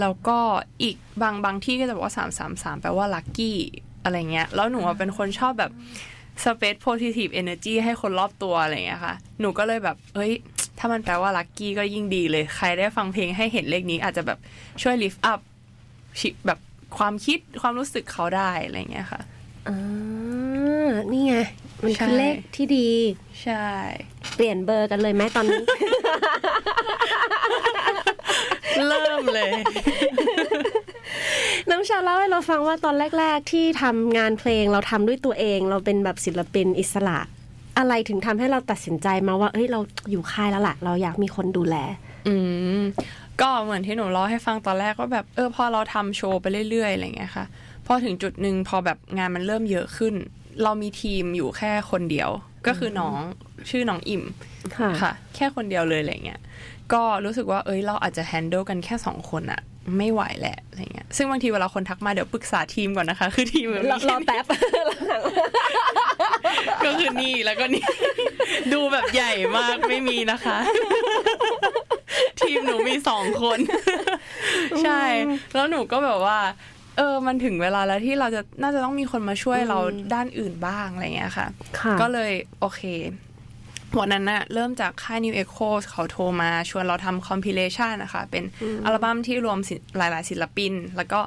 [0.00, 0.38] แล้วก็
[0.82, 3.58] อีกบางบางที่ก็จะบอกว่าสามสามสามแปลว่าลัคกี้
[4.04, 5.72] อะไรเงี้ยแล้วหนูเป็นคนชอบแบบ
[6.42, 10.32] space positive energy ให้คนรอบตัวอะไรเงี้ยค่ะ หนูก็เลยแบบเอ้ย
[10.78, 14.38] ถ้ามันแปลว่าลัคกี้ก็ยิ่งดีเลย ใครได้ฟังเพลงให้เห็นเลขนี้อาจจะแบบ
[14.82, 15.40] ช่วย lift up
[16.20, 16.58] ชิแบบ
[16.98, 19.20] ความคิดความรู้สึกเขาได้อะไรเงี้ยค่ะ
[19.68, 21.36] อ่านี่ไง
[21.82, 22.88] มันใช่คือเลขที่ดี
[23.42, 23.66] ใช่
[24.34, 25.62] เปลี่ยนเบอร์กันเลยไหมตอนนี้
[28.88, 29.50] เริ่มเลย
[31.70, 37.18] น้ำชาเล่าให้เราฟังว่าตอนแรก ๆ ที่ทำงานเพลงเราทำด้วยตัวเอง เราเป็นแบบศิลปินอิสระ
[37.78, 41.76] อะไรถึงทำให้เราตัดสินใจมาว่า เอ้ยเราอยู่ค่ายแล้วล่ะ เราอยากมีคนดูแล
[42.28, 42.34] อื
[42.80, 42.82] ม
[43.40, 47.44] ก็เหมือนที่หนูเล่าให้ฟังตอนแรกว่าแบบเออพอเราทำโชว์ไปเรื่อยๆอะไรเงี้ยค่ะ
[47.86, 50.14] พอถึงจุดหนึ่งพอแบบงานมันเริ่มเยอะขึ้น
[50.62, 52.30] เรามีทีมอยู่แค่คนเดียว
[52.66, 53.18] ก็คือน้อง
[53.70, 54.22] ชื่อน้องอิ่ม
[54.76, 56.40] ค่ะค่ะ แค่คนเดียวเลยอะไรเงี้ย
[56.92, 59.60] ก็รู้สึกว่าเอ้ยเราอาจจะแฮนด์ลกันแค่สองคนอะ
[59.98, 64.44] ไม่ไหวแหละอะไรเงี้ย ซึ่งบางทีเวลาคนทักมาเดี๋ยวปรึกษาทีมก่อนนะคะ คือทีมมันรอมีรอแป๊บ
[66.84, 67.84] ก็คือนี่แล้วก็นี่
[68.72, 70.58] ดูแบบใหญ่มากไม่มีนะคะ
[72.40, 73.58] ทีมหนูมีสองคน
[74.84, 75.02] ใช่
[75.54, 76.38] แล้วหนูก็แบบว่า
[76.96, 79.78] เออมันถึงเวลาแล้วที่เราจะน่าจะต้องมีคนมาช่วยเรา
[80.14, 81.46] ด้านอื่นบ้างอะไรเงี้ยค่ะ
[81.80, 82.82] ค่ะก็เลยโอเค
[83.98, 88.44] วันนั้นน่ะเริ่มจากค่าย New Echo เขาโทรมาชวนเราทำ compilation นะคะ เป็น
[88.84, 91.20] อัลบั้มที่รวมศิลป์หลาย ๆ ศิลปิน แล้วก็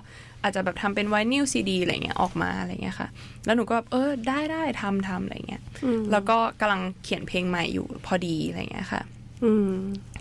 [0.43, 3.08] อาจจะแบบทำเป็นไวนิลซีดีอะไรเงี้ยออกมาอะไรเงี้ยค่ะ
[3.45, 9.01] แล้วหนูก็แบบเออได้ได้ทำทำอะไรเงี้ยอืมแล้วก็กำลังเขียนเพลงใหม่อยู่พอดีอะไรเงี้ยค่ะ
[9.43, 9.71] อืม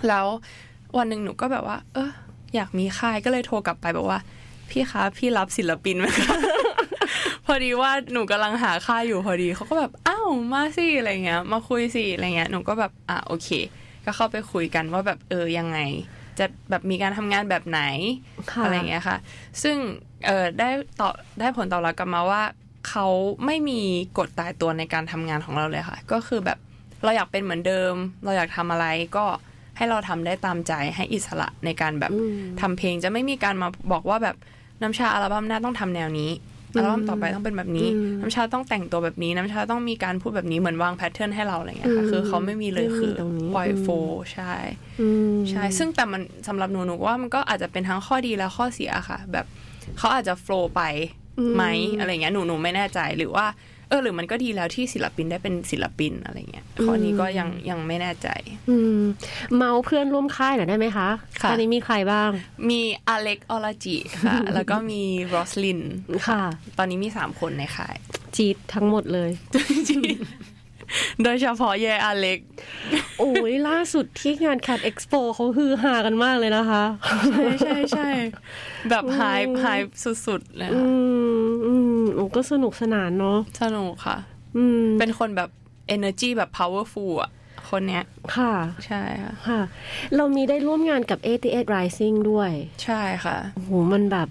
[0.08, 0.26] แล้ว
[0.96, 2.10] วันหนึ่งหนูก็แบบว่า เออ
[2.54, 4.20] อยากมีค่ายก็เลยโทรกลับไปบอกว่า
[4.70, 6.36] พี่คะพี่รับศิลปินไหมคะ
[7.46, 13.48] พอดีว่าหนูกำลังหาค่ายอยู่พอดีเขาก็แบบอ้าวมาสิอะไรเงี้ย มาคุยสิอะไรเงี้ยหนูก็แบบอะโอเค
[14.04, 15.78] ก็เข้าไปคุยกันว่าแบบเออยังไง
[16.38, 17.80] จะแบบมีการทำงานแบบไหน
[18.52, 19.16] ค่ะอะไรเงี้ยค่ะ
[19.62, 19.76] ซึ่ง
[20.26, 20.68] เออได้
[21.00, 22.42] ต่อได้ผลตอบรับกลับมาว่า
[22.88, 23.06] เขา
[23.46, 23.80] ไม่มี
[24.18, 26.58] กฎตายตัวในการทำงานของเราเลยค่ะ ก็คือแบบ
[27.04, 29.24] เราอยากเป็นเหมือนเดิม เราอยากทำอะไรก็
[29.76, 34.36] ให้เราทำได้ตามใจให้อิสระในการแบบอืมทำเพลงจะไม่มีการมาบอกว่าแบบ
[34.82, 36.30] น้ำชาอัลบั้มหน้าต้องทำแนวนี้
[36.76, 44.52] อัลบั้มต่อไปต้องเป็นแบบนี้อืมน้ำชาต้องแต่งตัวแบบนี้ น้ำชาต้องมีการพูดแบบนี้เหมือนวางแพทเทิร์นให้เราอะไรเงี้ยค่ะอืมคือเขาไม่มีเลยไม่มีคือตรงนี้ปล่อยอืมโฟล์ใช่
[45.00, 49.46] อืมใช่ ซึ่งแต่มันสำหรับหนูหนูว่ามันก็อาจจะเป็นทั้งข้อดีและข้อเสียค่ะ แบบ
[49.98, 50.82] เขาอาจจะ flow ไป
[51.54, 51.64] ไหม
[51.98, 53.46] อะไรเงี้ยหนูหนูไม่แน่ใจหรือว่า
[53.88, 58.28] เออหรือมันก็ดีแล้วที่ศิลปินได้เป็นศิลปินอะไรเงี้ยข้อนี้ก็ยังยังไม่แน่ใจ
[58.70, 59.00] อืม
[59.56, 61.08] เมาท์เพื่อนร่วมค่ายหน่อยได้ไหมคะ
[61.42, 62.30] ค่ะตอนนี้มีใครบ้าง
[62.70, 65.80] มี Alec Orachi ค่ะ แล้วก็มีโรสลิน
[66.28, 66.42] ค่ะ
[66.78, 67.96] ตอนนี้มีสามคนในค่าย
[68.36, 69.30] จี๊ดทั้งหมดเลย
[71.22, 72.38] โดยเฉพาะเยอเล็ก
[73.18, 76.84] โอ้ยล่าสุดที่งาน Cat Expo เขาฮือฮากันมากเลยนะคะ
[77.30, 78.08] ใช่ใช่ใช่
[78.90, 79.80] แบบหายหาย
[80.26, 80.92] สุดๆเลยอืค่ะมอื
[81.33, 81.33] ม
[82.14, 84.16] โอ้ก็สนุกสนานเนาะสนุกค่ะ
[84.56, 85.50] อืมเป็นคนแบบ
[85.96, 87.30] energy แบบ powerful อะ
[87.70, 88.04] คนเนี้ย
[88.36, 88.52] ค่ะ
[88.86, 89.60] ใช่ค่ะ ค่ะ
[90.16, 92.50] เรามีได้ร่วมงานกับ 88 Rising ด้วย
[92.84, 94.28] ใช่ค่ะโอ้โหมันแบบ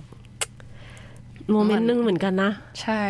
[1.51, 3.03] โมเมนต์หนึงเหมือนกันนะ ใช่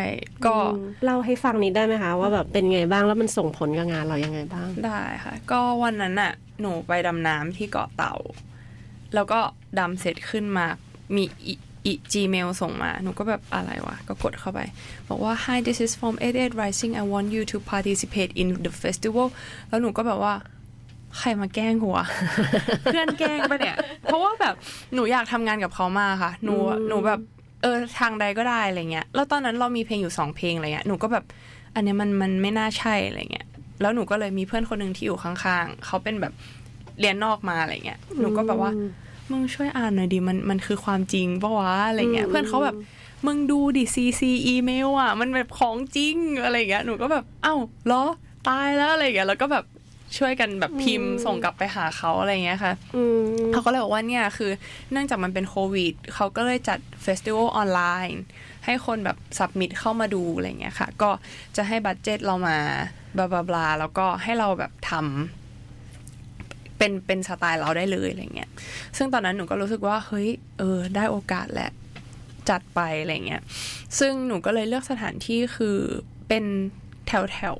[0.46, 8.14] ก็อืมเล่าให้ฟังนิดได้ไหมคะ ว่าแบบเป็นไงบ้างแล้วมันส่งผลกับงานเรายังไงบ้าง ได้ค่ะ ก็วันนั้นน่ะ หนูไปดำน้ำที่เกาะเต่า
[9.14, 9.40] แล้วก็
[9.78, 10.66] ดำเสร็จขึ้นมา
[11.16, 11.54] มีอีอี
[12.12, 14.60] Gmail ส่งมา หนูก็แบบอะไรวะ ก็กดเข้าไป
[15.08, 19.26] บอกว่า Hi this is from 88 Rising I want you to participate in the festival
[19.68, 20.34] แล้วหนูก็แบบว่า
[21.18, 21.98] ใครมาแกล้งหัว
[22.84, 24.54] เพื่อนแกล้งปะเนี่ย เพราะว่าแบบ
[24.94, 26.54] หนูอยากทำงานกับเขามากค่ะ หนู
[26.88, 27.20] หนูแบบ
[27.62, 31.24] เออทางใดก็ได้อะไรเงี้ย แล้วตอนนั้นเรามีเพลงอยู่สองเพลงอะไรเงี้ย หนูก็แบบ
[31.74, 33.46] อันเนี้ยมันมันไม่น่าใช่อะไรเงี้ย
[33.80, 36.32] แล้วหนูก็เลยมีเพื่อนคนหนึ่งที่อยู่ข้างๆ เขาเป็นแบบ
[37.00, 38.70] เรียนนอกมาอะไรเงี้ย หนูก็แบบว่า
[39.30, 42.76] มึงช่วยอ่านหน่อยดิมันมันคือความจริงปะวะอะไรเงี้ยอืมเพื่อนเขาแบบ
[43.26, 47.54] มึงดูดิซีซีอีเมลอะ มันแบบของจริงอะไรเงี้ยหนูก็แบบเอ้า
[47.86, 48.04] เหรอ
[48.48, 49.64] ตายแล้วอะไรเงี้ยแล้วก็แบบ
[50.18, 53.20] ช่วยกันแบบพิมพ์ส่งกลับไปหาเขาอะไรเงี้ยค่ะอืม
[53.52, 54.50] เขาก็เลยบอกว่าเนี่ยคือ
[54.92, 58.22] เนื่องจากมันเป็นโควิดเขาก็เลยจัด festival ออนไลน์
[58.64, 61.10] ให้คนแบบ submit เข้ามาดูอะไรเงี้ยค่ะ ก็
[61.56, 62.56] จะให้ budget เรามา
[63.16, 65.43] blah blah blah แล้วก็ให้เราแบบทำ
[66.84, 68.50] เป็นเป็นสไตล์เราได้เลยอะไรเงี้ย
[68.96, 71.70] ซึ่งตอนนั้นหนูก็รู้สึกว่าเฮ้ยเออได้โอกาสแหละ
[72.48, 73.42] จัดไปอะไรเงี้ย
[73.98, 75.76] ซึ่งหนูก็เลยเลือกสถานที่คือ
[76.28, 76.44] เป็น
[77.06, 77.58] แถวแถว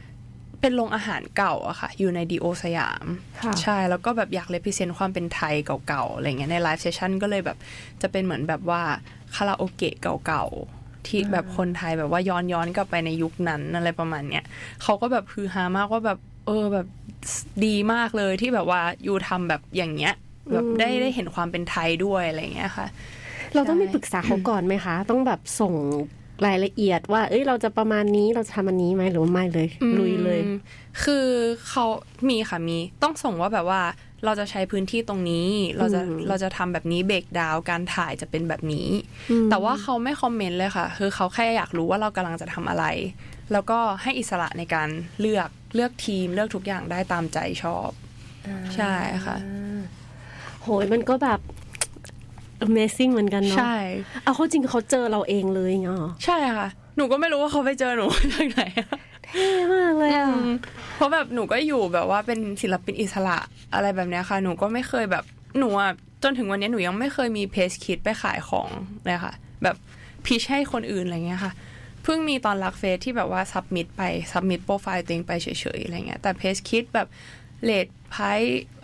[0.00, 3.04] ๆเป็นโรงอาหารเก่าอะค่ะ อยู่ในดิโอลด์สยาม
[3.42, 5.54] ค่ะใช่ แล้วก็แบบอยาก represent ความเป็นไทย
[5.88, 7.58] เก่าๆอะไรเงี้ยใน live session ก็เลยแบบ
[8.02, 8.82] จะเป็นเหมือนแบบว่า
[9.34, 9.94] คาราโอเกะ
[10.26, 14.44] เก่าๆ ที่แบบคนไทยแบบว่าย้อนย้อนๆกลับไปในยุคนั้นอะไรประมาณเนี้ย
[14.82, 16.86] เขาก็แบบคือฮามากว่าแบบเออแบบ
[17.66, 20.14] ดีมากเลยที่แบบว่า you ทำแบบอย่างเงี้ย
[20.52, 22.86] แบบได้ได้เห็นความเป็นไทยด้วยอะไรเงี้ยค่ะ
[23.54, 25.74] เราต้องมีปรึกษาเขาก่อนไหมคะ ต้องแบบส่ง
[26.46, 29.68] รายละเอียดว่า เอ้ย เราจะประมาณนี้เราจะทำอันนี้ไหมหรือว่าไม่เลย
[29.98, 30.58] ลุยเลยอืม
[31.04, 31.26] คือ
[31.68, 31.84] เขา
[32.28, 33.82] มีค่ะมี ต้องส่งว่าแบบว่า
[34.24, 35.46] เราจะใช้พื้นที่ตรงนี้
[35.76, 38.88] เราจะเราจะทำแบบนี้เบรกดาวน์การถ่ายจะเป็นแบบนี้
[39.50, 42.84] แต่ว่าเขาไม่คอมเมนต์เลยค่ะ คือเขาแค่อยากรู้ว่าเรากำลังจะทำอะไร
[43.52, 44.88] แล้วก็ให้อิสระในการ
[45.20, 47.90] เลือกเลือกทีมเลือกทุกอย่างได้ตามใจชอบ
[48.76, 48.94] ใช่
[49.26, 49.36] ค่ะ
[50.62, 51.40] โหยมันก็แบบ
[52.66, 53.76] Amazing เหมือนกันเนาะใช่
[54.22, 58.62] เอาเข้าจริงเขาเจอเราเองเลยเนาะใช่ค่ะ หนูก็ไม่รู้ว่าเขาไปเจอหนูจากไหน
[59.28, 60.28] เท่มากเลยอะ
[60.96, 63.38] เพราะแบบหนูก็อยู่แบบว่าเป็นศิลปินอิสระ
[63.74, 65.24] อะไรแบบเนี้ยค่ะ หนูก็ไม่เคยแบบ
[65.58, 65.90] หนูอะ
[66.22, 68.68] จนถึงวันนี้หนูยังไม่เคยมีเพจคิดไปขายของ
[69.06, 69.32] เลยค่ะ
[69.62, 69.76] แบบ
[70.26, 71.52] พิชให้คนอื่นอะไรเงี้ยค่ะ
[72.08, 74.02] เพิ่งมีตอนรักเฟสที่แบบว่าซับมิดไป
[74.32, 75.48] ซับมิดโปรไฟล์ตัวเองไปเฉ
[75.78, 77.08] ยๆอะไรเงี้ยแต่เพจคิดแบบ
[77.64, 78.16] เลดไพ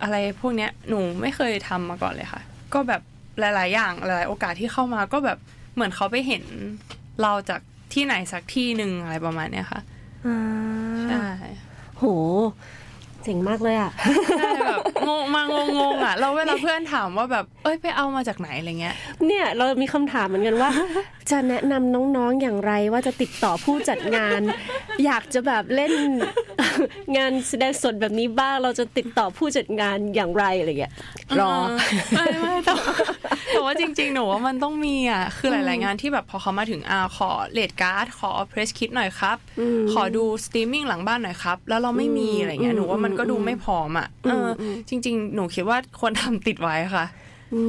[0.02, 2.42] อะไรพวกเนี้ยหนูไม่เคยทำมาก่อนเลยค่ะ
[2.74, 3.02] ก็แบบ
[3.40, 5.38] หลาย ๆ อย่างหลาย ๆ โอกาสที่เข้ามาก็แบบ
[5.74, 6.44] เหมือนเขาไปเห็น
[7.22, 7.60] เราจาก
[7.94, 9.80] ที่ไหนสักที่หนึ่งอะไรประมาณเนี้ยค่ะ
[11.04, 11.26] ใช่
[11.98, 12.04] โห
[13.24, 13.90] เจ๋งมากเลยอะ
[14.38, 15.46] ใช่แบบงงมาง
[15.78, 18.94] งงๆอะเราเวลาเพื่อนถามว่าแบบ เอ้ยไปเอามาจากไหนอะไรเงี้ย
[19.26, 20.70] เนี่ยเรามีคำถามเหมือนกันว่า
[21.30, 24.40] จะแนะนำน้องๆอย่างไรว่าจะติดต่อผู้จัดงาน
[25.04, 25.92] อยากจะแบบเล่น
[27.16, 30.92] งานแสดงสดแบบนี้บ้างเราจะติดต่อผู้จัดงานอย่างไรอะไรเงี้ย
[31.40, 31.52] รอ
[32.14, 32.94] ไม่ไม่แต่ว่า
[33.48, 39.36] แต่ว่าจริง ๆ หนูว่ามันต้องมีอะคือหลาย ๆ งานที่แบบพอเขามาถึงอ่าขอ rate card ขอ press kit หน่อยครับ
[39.92, 47.06] ขอดูสตรีมมิ่งหลังบ้านหน่อยครับ แล้วเราไม่มีอะไรเงี้ยหนูว่ามันก็ดูไม่พร้อมอะเอออจริง ๆ หนูคิดว่าควรทำติดไว้ค่ะ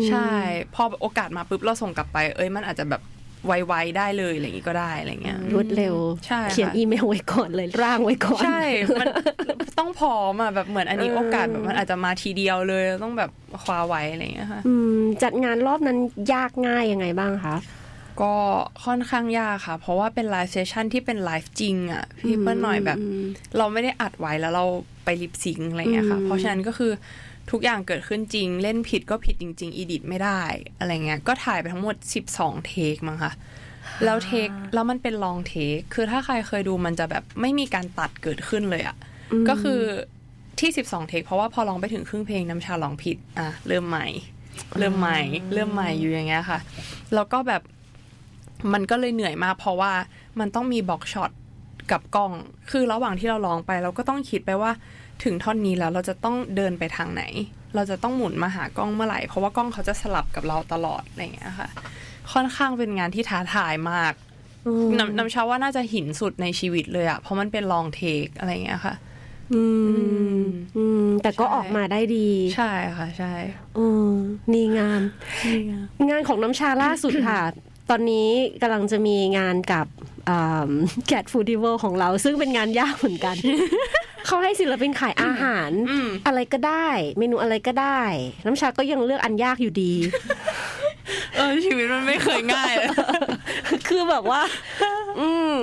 [0.10, 0.30] ใช่
[0.76, 3.02] พอโอกาสมาปุ๊บเราส่งกลับไป เอ้ยมันอาจจะแบบ
[3.46, 5.96] ไวๆได้เลยอะไรอย่างงี้ก็ได้อะไรเงี้ยรวดเร็ว
[6.28, 8.64] ใช่ค่ะเขียนอีเมลไว้ก่อนเลยร่างไว้ก่อนใช่
[9.02, 9.08] มัน
[9.80, 13.32] ต้องพร้อมอะแบบเหมือนอันนี้โอกาสแบบมันอาจจะมาทีเดียวเลยต้องแบบ
[13.64, 15.98] คว้าไว้อะไรอย่างเงี้ยค่ะอืมจัดงานรอบนั้น
[16.34, 17.56] ยากง่ายยังไงบ้างคะ
[18.22, 18.34] ก็
[18.86, 23.00] ค่อนข้างยากค่ะ เพราะว่าเป็นไลฟ์เซสชันที่เป็นไลฟ์จริงอะพี่เปิ้ลหน่อยแบบ
[23.58, 24.66] เราไม่ได้อัดไว้แล้วเรา
[25.04, 26.92] ไปลิปซิงค์อะไรอย่างเงี้ยค่ะ เพราะฉะนั้นก็คือ
[27.52, 30.42] ทุกอย่างเกิดขึ้นจริง เล่นผิดก็ผิดจริง ๆ edit ไม่ได้
[30.80, 31.96] อะไรเงี้ย ก็ถ่ายไปทั้งหมด
[32.32, 33.34] 12 take มั้งค่ะ
[34.04, 38.98] แล้ว take แล้วมันเป็น long take คือถ้าใครเคยดูมันจะแบบไม่มีการตัดเกิดขึ้นเลยอะค่ะ
[39.50, 39.80] ก็คือ
[40.60, 44.08] ที่ 12 take เพราะว่าพอลองไปถึงครึ่งเพลงน้ำชาลองผิด อะ เริ่มใหม่
[44.80, 45.22] เริ่มใหม่
[45.54, 46.60] เริ่มใหม่อยู่อย่างเงี้ยค่ะ
[47.14, 47.62] แล้วก็แบบ
[48.74, 49.92] มันก็เลยเหนื่อยมากเพราะว่า
[50.40, 51.32] มันต้องมี block shot
[51.92, 52.32] กับกล้อง
[52.72, 54.72] คือระหว่างที่เราลองไป เราก็ต้องคิดไปว่า
[55.24, 57.24] ถึงท่อนนี้แล้วเราจะต้องเดินไปทางไหน
[57.76, 61.70] เราจะต้องหมุนมาหากล้องเมื่อไหร่ เพราะว่ากล้องเขาจะสลับกับเราตลอดอะไรอย่างเงี้ยค่ะ
[62.34, 64.14] ค่อนข้างเป็นงานที่ท้าทายมาก
[65.00, 68.96] น้ำน้ำชาว่าน่าจะหินสุดในชีวิตเลยอะเพราะมันเป็นลองเทคอะไรอย่างเงี้ยค่ะ
[69.54, 69.64] อื
[70.42, 70.46] ม
[70.78, 73.34] อืม แต่ก็ใช่ออกมาได้ดี ใช่ค่ะ ใช่
[73.78, 74.12] อืม
[74.54, 75.02] ดีงาม
[76.10, 77.42] งานของน้ำชาล่าสุดค่ะ
[77.90, 78.30] ตอนนี้
[78.62, 79.86] กำลังจะมีงานกับ
[81.08, 83.36] แกดฟูดิเวลของเรา ซึ่งเป็นงานยากเหมือนกัน
[84.26, 86.88] เขาให้ศิลปินขายอาหารอืมอะไรก็ได้
[87.20, 88.02] เมนูอะไรก็ได้
[88.46, 89.94] น้ำชาก็ยังเลือกอันยากอยู่ดี
[91.36, 92.90] เออชีวิตมันไม่เคยง่ายเลย
[93.88, 94.42] คือแบบว่า
[95.20, 95.56] อืม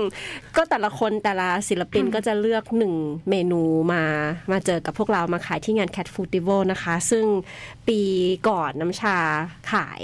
[0.57, 2.95] ก็แต่ละคนแต่ละศิลปินก็จะเลือกหนึ่ง
[3.31, 3.63] เมนู
[3.93, 4.05] มา
[4.53, 7.25] มาเจอกับพวกเรามาขายที่งาน Cat Food Festival นะคะ ซึ่ง
[7.89, 8.01] ปี
[8.49, 9.17] ก่อนน้ำชา
[9.73, 10.03] ขาย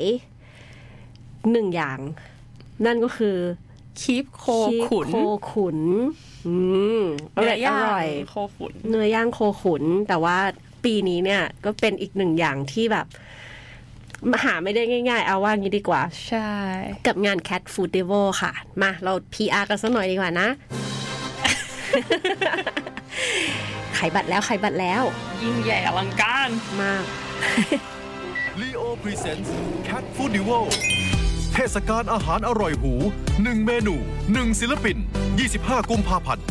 [1.53, 1.99] หนึ่งอย่าง
[2.87, 3.37] นั่นก็คือ
[4.01, 4.45] คีบโค
[4.89, 5.17] ขุนโค
[5.51, 5.79] ขุน
[6.47, 6.55] อื
[7.01, 7.03] ม
[7.37, 10.37] อร่อยอร่อยโคขุนเนื้อย่างโคขุน แต่ว่า
[10.85, 13.07] ปีนี้เนี่ยก็เป็นอีกหนึ่งอย่างที่แบบ
[14.45, 16.51] หาไม่ได้ง่าย ๆ เอาว่างี้ดีกว่า ใช่
[17.07, 20.49] กับงาน Cat Food d e v o ค่ะ มาเรา PR กันสักหน่อยดีกว่านะ
[23.99, 25.03] ขายบัตรแล้วขายบัตรแล้ว
[25.43, 27.05] ยิ่งใหญ่อลังการมาก
[28.61, 29.51] Leo Presents
[29.89, 30.61] Cat Food Duo
[31.59, 32.93] เทศกาลอาหารอร่อยหู
[33.31, 33.97] 1 เมนู
[34.27, 34.97] 1 ศิลปิน
[35.43, 36.45] 25 กุมภาพันธ์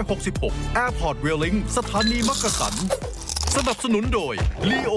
[0.00, 2.74] 2566 Airport Railing สถานีมักกะสัน
[3.56, 4.34] สนับสนุนโดย
[4.70, 4.94] Leo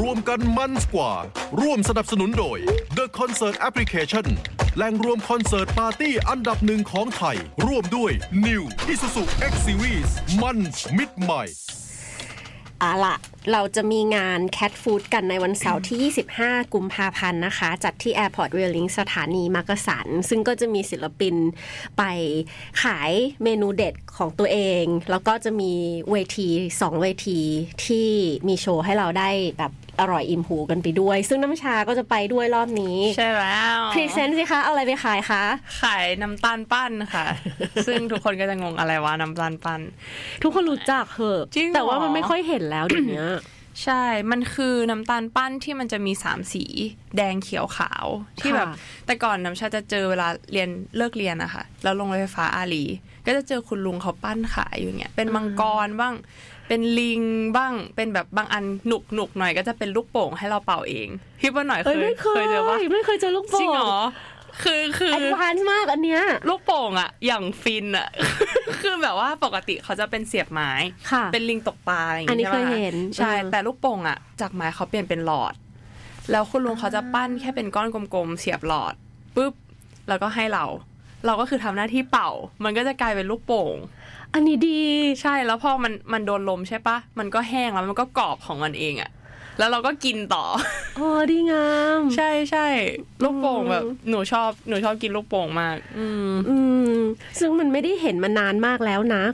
[0.00, 1.12] รวมกันมันกว่า
[1.60, 2.58] ร่วมสนับสนุนโดย
[2.98, 4.26] The Concert Application
[4.76, 8.12] แหล่งรวมคอนเสิร์ตปาร์ตี้อันดับหนึ่งของไทย ร่วมด้วย
[8.46, 8.62] New
[8.92, 10.10] Isuzu X Series
[10.42, 10.58] มัน
[10.96, 11.42] มิดใหม่
[12.82, 13.16] อาล่ะ
[13.52, 21.34] เราจะมีงาน Cat Food กันในวันเสาร์ที่ 25 กุมภาพันธ์นะคะ จัดที่ Airport Railing สถานีมักกะสัน ซึ่งก็จะมีศิลปิน
[21.98, 22.02] ไป
[22.82, 23.12] ขาย
[23.42, 25.72] เมนูเด็ดของตัวเอง แล้วก็จะมี
[26.10, 27.40] เวที 2 เวที
[27.86, 28.08] ที่
[28.48, 35.42] มีโชว์ให้เราได้แบบ อร่อยอิ่มหูกันไปด้วย ซึ่งน้ำชาก็จะไปด้วยรอบนี้ ใช่แล้วพรีเซนต์สิคะเอาอะไรไปขายคะ
[35.82, 37.24] ขายน้ำตาลปั้นค่ะ
[37.86, 39.80] ซึ่งทุกคนก็จะงงอะไรวะน้ำตาลปั้น
[40.42, 43.26] ทุกคนรู้จักเหอะจริงเหรอแต่ว่ามันไม่ค่อยเห็นแล้วเดี๋ยวนี้
[43.84, 46.64] ใช่ มันคือน้ำตาลปั้นที่มันจะมีสามสี
[47.16, 48.06] แดงเขียวขาว
[48.40, 48.76] ที่แบบค่ะ
[49.06, 52.84] แต่ก่อนน้ำชาจะเจอเวลาเรียนเลิกเรียนอะค่ะแล้วลงรถไฟฟ้าอารี
[53.26, 56.14] ก็จะเจอคุณลุงเขาปั้นขายอยู่เงี้ยเป็นมังกรบ้าง
[56.72, 57.22] เเป็นลิง
[57.56, 61.08] บ้างเป็นแบบบางอันหนุกหนุกหน่อยก็จะเป็นลูกโป่งให้เราเป่าเอง
[61.40, 63.96] พี่ว่าหน่อยเคเอ้ยยไม่เคยเจอปะไม่เคยเจอลูกโป่งจริงเหรอ
[64.62, 68.08] คือคือ advance มากอันเนี้ยลูกโป่งอะอย่างฟินอะ
[68.82, 70.70] คือแบบว่าปกติเขาจะเป็นเสียบไม้
[71.10, 75.54] ค่ะเป็นลิงตกปลาอะไรอย่างอันนี้งี้ใช่ปะเคยเห็นใช่เออแต่ลูกโป่งอะจากไม้เขาเปลี่ยนเป็นหลอด
[76.30, 78.94] แล้วคุณลุงเขาจะปั้นแค่เป็นก้อนกลมๆเสียบหลอด
[79.36, 79.54] ปุ๊บ
[80.08, 80.64] แล้วก็ให้เรา
[81.26, 82.30] เราก็คือทำหน้าที่เป่า
[82.64, 83.74] มันก็จะกลายเป็นลูกโป่ง
[84.34, 84.80] อันนี้ดี
[85.22, 89.10] ใช่แล้วพอมันมันโดนลมใช่ปะมันก็แห้งแล้วมันก็กรอบของมันเองอะ
[89.58, 90.44] แล้วเราก็กินต่อ
[90.96, 91.68] โอ้ดีงา
[91.98, 92.66] ม ใช่ใช่
[93.22, 96.56] ลูกโป่งแบบหนูชอบหนูชอบกินลูกโป่งมาก อืมอื
[96.92, 96.94] ม
[97.40, 99.24] ซึ่งมันไม่ได้เห็นมานานมากแล้วนะ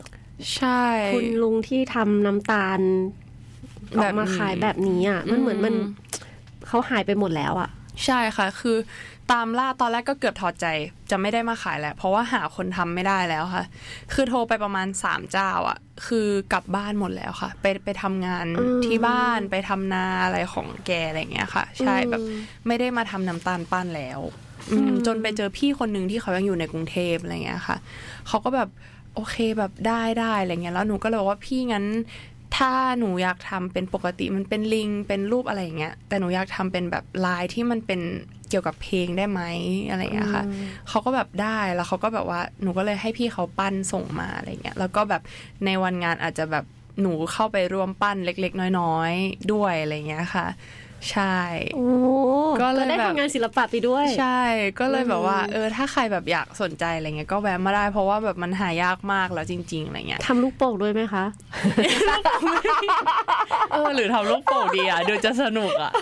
[0.57, 0.85] ใช่
[1.15, 2.81] คุณลุงที่ทำน้ำตาล
[3.99, 5.75] ออกมาขายแบบนี้อะ มันเหมือนมัน
[6.67, 7.69] เขาหายไปหมดแล้วอะ
[8.07, 8.77] ใช่ค่ะ คือ
[9.33, 10.67] ตามล่าตอนแรกก็เกือบถอดใจ
[11.11, 13.65] จะไม่ได้มาขายแล้ว เพราะว่าหาคนทำไม่ได้แล้วค่ะ
[14.13, 22.23] คือโทรไปประมาณสามเจ้าอะ คือกลับบ้านหมดแล้วค่ะ ไปไปทำงานอืมที่บ้านไปทำนาอะไรของแกอะไรอย่างเงี้ยค่ะ ใช่อืมแบบ
[22.67, 24.21] ไม่ได้มาทำน้ำตาลปั้นแล้ว
[24.71, 27.77] อืมอืมจนไปเจอพี่คนหนึ่งที่เขายังอยู่ในกรุงเทพอะไรเงี้ยค่ะ
[28.29, 28.69] เขาก็แบบ
[29.15, 31.85] โอเคแบบได้ได้อะไรเงี้ยแล้วหนูก็เลยบอกว่าพี่งั้น
[32.57, 38.01] ถ้าหนูอยากทำเป็นปกติมันเป็นลิงเป็นรูปอะไรอย่างเงี้ยแต่หนูอยากทำเป็นแบบลายที่มันเป็น
[38.51, 39.43] เกี่ยวกับเพลงได้ไหม
[39.89, 40.45] อะไรอย่างเงี้ยค่ะ
[40.89, 45.23] เขาก็แบบได้แล้วเขาก็แบบว่าหนูก็เลยให้พี่เขาปั้นส่งมาอะไรเงี้ยแล้วก็แบบ
[45.65, 46.65] ในวันงานอาจจะแบบ
[47.01, 50.47] หนูเข้าไปร่วมปั้นเล็ก ๆ น้อย ๆ ด้วยอะไรเงี้ยค่ะ
[51.13, 51.39] ใช่
[51.75, 51.87] โอ้
[52.63, 54.41] ก็เลยได้แบบทำงานศิลปะไปด้วย ใช่
[54.81, 61.25] ก็เลยแบบว่าอืมเออ ถ้าใครแบบอยากสนใจอะไรเงี้ยก็แวะมาได้ เพราะว่าแบบมันหายากมากแล้วจริง ๆอะไรเงี้ยทำลูกโป่งด้วยไหมคะ
[63.73, 65.93] เออหรือทำลูกโป่งดีอะดูจะสนุกอะ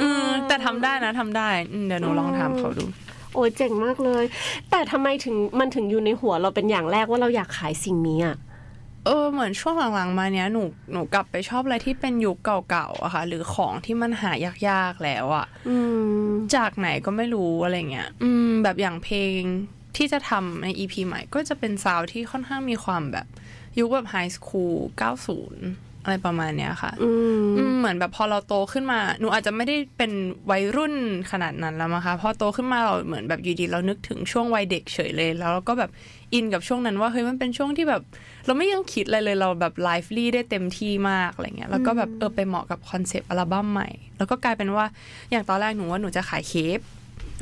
[0.00, 2.84] อืมแต่ทำได้นะทำได้อืมเดี๋ยวหนูลองทำเขาดู
[3.34, 4.24] โอ้ยเจ๋งมากเลย
[4.70, 8.36] แต่ทำไมถึงมันถึงอยู่ในหัวเราเป็นอย่างแรกว่าเราอยากขายสิ่งนี้อะ
[9.04, 14.32] เออเหมือนช่วงหลังๆมาเนี้ยหนูหนูกลับไปชอบอะไรที่เป็นยุคเก่าๆอะค่ะ หรือของที่มันหา
[14.68, 15.76] ยากๆแล้วอะอื
[16.22, 19.40] มจากไหนก็ไม่รู้อะไรเงี้ย อืม แบบอย่างเพลง
[19.96, 23.26] ที่จะทำใน EP ใหม่ ก็จะเป็น sound ที่ค่อนข้างมีความแบบ
[23.78, 24.76] ยุคแบบ high school
[25.38, 30.12] 90 อะไรประมาณเนี้ยค่ะอืมอืมเหมือนแบบพอเราโตขึ้นมา หนูอาจจะไม่ได้เป็น
[30.50, 30.94] วัยรุ่น
[31.30, 35.90] ขนาดนั้นแล้วมั้งคะพอโตขึ้นมาเราเหมือนแบบอยู่ดีเรานึกถึงช่วงวัยเด็กเฉยเลย แล้วเราก็แบบ
[36.34, 38.02] อินกับช่วงนั้นว่าเฮ้ยมันเป็นช่วงที่แบบ
[38.46, 44.84] เราไม่ยังคิดอะไรเลยเราแบบ lively ได้เต็มที่มากอะไรเงี้ยแล้วก็แบบเออไปเหมาะกับคอนเซปต์อัลบั้มใหม่ แล้วก็กลายเป็นว่า
[45.30, 46.80] อย่างตอนแรกหนูว่าหนูจะขายเครป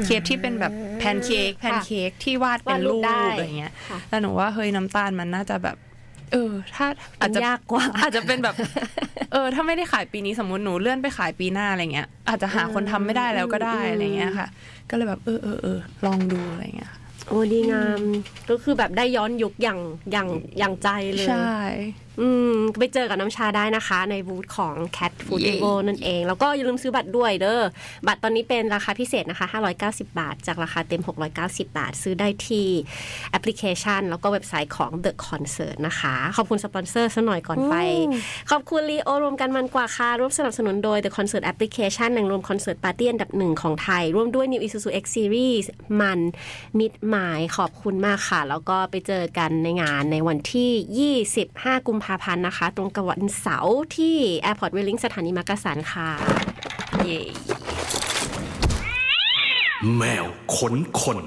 [0.05, 5.77] เครปที่เป็นแบบแพนเค้กแพนเค้กที่วาดเป็นรูปวาดรูปได้อะไรเงี้ยค่ะแล้วหนูว่าเฮ้ยน้ำตาลมันน่าจะแบบ
[6.33, 6.87] เออ ถ้า
[7.21, 8.55] อาจจะยากกว่า อาจจะเป็นแบบ
[9.33, 14.49] เออ ถ้าไม่ได้ขายปีนี้สมมติหนูเลื่อนไปขายปีหน้าอะไรเงี้ย อาจจะหาคนทำไม่ได้แล้วก็ได้อะไรเงี้ยค่ะ
[14.91, 16.93] ก็เลยแบบเออเออเออลองดูอะไรเงี้ย
[17.29, 18.01] โอ้ดีงาม
[18.51, 19.81] ก็คือแบบได้ย้อนยุคอย่าง
[20.12, 21.53] อย่างอย่างใจเลย ใช่
[22.21, 27.62] อืมไปเจอกับน้ำชาได้นะคะ ในบูธของ Cat Foodival นั่นเอง แล้วก็อย่าลืมซื้อบัตรด้วยเด้อ
[28.07, 29.47] บัตรตอนนี้เป็นราคาพิเศษนะคะ
[29.83, 31.03] 590 บาท จากราคาเต็ม
[31.39, 32.69] 690 บาท ซื้อได้ที่
[33.31, 37.75] แอปพลิเคชัน แล้วก็เว็บไซต์ของ The Concert นะคะ ขอบคุณสปอนเซอร์ซะหน่อยก่อนไป
[38.51, 45.64] ขอบคุณลีโอรวมกันมันกว่าค่ะร่วมสนับสนุนโดย The Concert Application แหล่งรวมคอนเสิร์ตปาร์ตี้อันดับหนึ่งของไทย ร่วมด้วย New Isuzu X Series
[46.01, 46.19] มัน
[46.79, 56.09] มิดหมายขอบคุณมากค่ะ แล้วก็ไปเจอกันในงานในวันที่ 25 กุมภาพันธ์นะคะ ตรงกับวันเสาร์ที่ Airport w e l l i n g สถานีมักกะสันค่ะ
[57.05, 57.21] เย่
[59.97, 60.25] แมว
[60.57, 61.19] ขนคน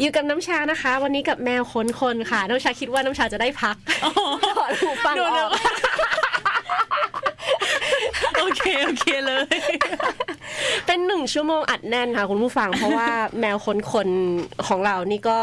[0.00, 3.76] อยู่กับน้ำชานะคะ วันนี้กับแมวค้นคนค่ะ น้ำชาคิดว่าน้ำชาจะได้พัก
[4.58, 5.50] ถอดหูฟังออก
[5.84, 9.56] โอเคโอเคเลย
[10.86, 13.08] เป็นหนึ่งชั่วโมงอัดแน่นค่ะคุณผู้ฟัง เพราะว่า
[13.40, 14.08] แมวคนคน
[14.66, 15.38] ของเรานี่ก็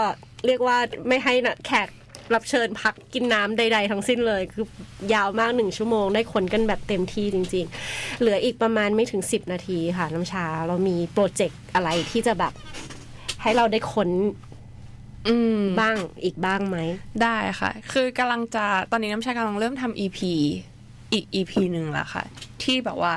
[0.46, 0.78] เรียกว่า
[1.08, 1.90] ไม่ให้นะแขก
[2.34, 4.66] รับเชิญพักกินน้ำใด ๆ ทั้งสิ้นเลย คือ
[5.14, 12.54] ยาวมากหนึ่งชั่วโมงได้คนกันแบบเต็มที่จริง ๆ เหลืออีกประมาณไม่ถึงสิบนาทีค่ะ น้ำชาเรามีโปรเจกต์อะไรที่จะแบบ
[13.42, 14.10] ให้เราได้ค้น
[15.28, 16.78] อืมบ้างอีกบ้างไหม
[17.24, 20.20] ได้ค่ะ คือกำลังจะตอนนี้น้ำชากำลังเริ่มทำ EP
[21.14, 22.24] อีก EP หนึ่งล้วค่ะ
[22.64, 23.14] ที่แบบว่า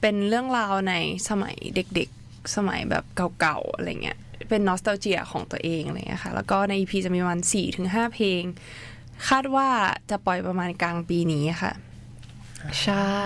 [0.00, 0.94] เป็นเรื่องราวใน
[1.28, 3.04] สมัยเด็กๆ สมัยแบบ
[3.40, 4.18] เก่าๆ อะไรเงี้ย
[4.48, 8.42] เป็นนอสต a เจียของตัวเองอะไรเงี้ยค่ะ แล้วก็ใน EP จะมีประมาณสี่ถึงห้าเพลง
[9.28, 9.68] คาดว่า
[10.10, 11.72] จะปล่อยประมาณกลางปีนี้ค่ะ
[12.82, 13.24] ใช่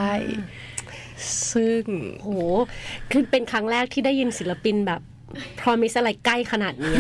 [1.52, 1.82] ซึ่ง
[2.18, 2.28] โห
[3.10, 5.00] คือเป็นครั้งแรกที่ได้ยินศิลปินแบบ
[5.60, 6.96] promise อะไรใกล้ขนาดนี้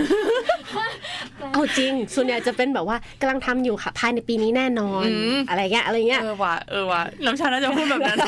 [1.52, 8.18] เอาจริง ส่วนใหญ่จะเป็นแบบว่ากำลังทำอยู่ค่ะภายในปีนี้แน่นอนอืมอะไรเงี้ยอะไรเงี้ยเออว่ะเออว่ะน้ำชาน่าจะพูดแบบนั้น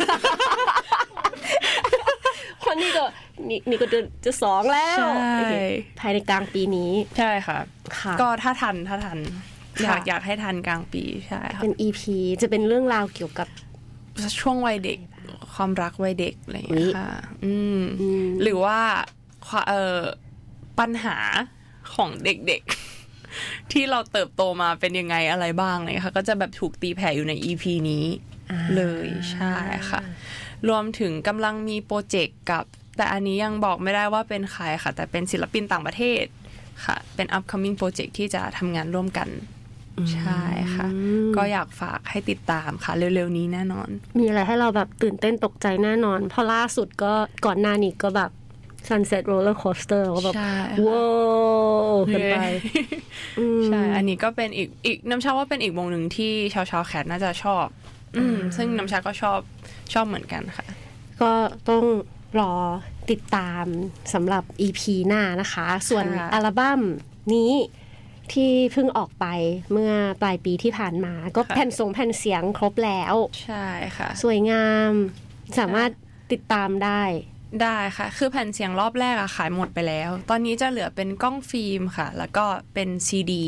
[2.64, 3.05] คนนี่ก็
[3.49, 5.57] นี่นี่ก็เดือนจะสองแล้วใช่โอเค
[6.01, 7.59] ภายในกลางปีนี้ใช่ค่ะ
[7.99, 9.18] ค่ะก็ถ้าทันถ้าทัน
[9.82, 12.01] อยากค่ะอยากให้ทันกลางปีใช่ค่ะเป็น EP
[12.43, 13.49] จะเป็นเรื่องราวเกี่ยวกับ
[14.41, 14.99] ช่วงวัยเด็ก
[15.55, 17.11] ความรักวัยเด็กอะไรอย่างเงี้ยค่ะ
[17.45, 18.78] อืมอืมหรือว่า
[19.47, 19.99] ความเออ
[20.78, 21.16] ปัญหา
[21.95, 22.79] ของเด็กๆ
[23.72, 28.05] ที่เราเติบโตมาเป็นยังไงอะไรบ้างอะไรเลยค่ะก็จะแบบถูกตีแผ่อยู่ใน EP นี้
[28.76, 29.55] เลยใช่
[29.91, 30.01] ค่ะ
[30.68, 32.64] รวมถึงกำลังมีโปรเจกต์กับ
[32.97, 36.24] แต่อันนี้ยังบอกไม่ได้ว่าเป็นใครค่ะ แต่เป็นศิลปินต่างประเทศ
[36.84, 39.28] ค่ะ เป็น upcoming project ที่จะทำงานร่วมกัน
[40.14, 40.43] ใช่
[40.74, 40.88] ค่ะ
[41.36, 43.88] ก็อยากฝากให้ติดตามค่ะ เร็วๆนี้แน่นอน
[44.18, 47.12] มีอะไรให้เราแบบตื่นเต้นตกใจแน่นอน เพราะล่าสุดก็
[47.47, 48.30] ก่อนหน้านี้ก็แบบ
[48.88, 51.04] Sunset Roller Coaster ก็แบบใช่ค่ะว้า
[51.92, 52.36] วกันไป
[53.38, 57.66] อืมใช่ อันนี้ก็เป็นอีกอีกน้ำชาว่าเป็นอีกวงหนึ่งที่ชาวชาวแคทน่าจะชอบ
[58.16, 59.40] อืมซึ่งน้ำชาก็ชอบ
[59.92, 60.66] ชอบเหมือนกันค่ะ
[61.20, 61.32] ก็
[61.68, 61.84] ต้อง
[62.40, 62.52] รอ
[63.10, 63.64] ติดตาม
[64.14, 66.80] สำหรับ EP หน้านะคะ ส่วนค่ะอัลบั้ม
[67.34, 67.52] นี้
[68.32, 69.26] ที่เพิ่งออกไป
[69.72, 73.14] เมื่อปลายปีที่ผ่านมา ก็แผ่นส่งแผ่นเสียงครบแล้ว
[73.44, 73.66] ใช่
[73.96, 74.90] ค่ะ สวยงาม
[75.58, 75.90] สามารถ
[76.32, 77.02] ติดตามได้
[77.62, 82.44] ได้ค่ะ คือแผ่นเสียงรอบแรกอะขายหมดไปแล้ว ตอนนี้จะเหลือเป็นกล้องฟิล์มค่ะ แล้วก็
[82.74, 83.44] เป็นซีดี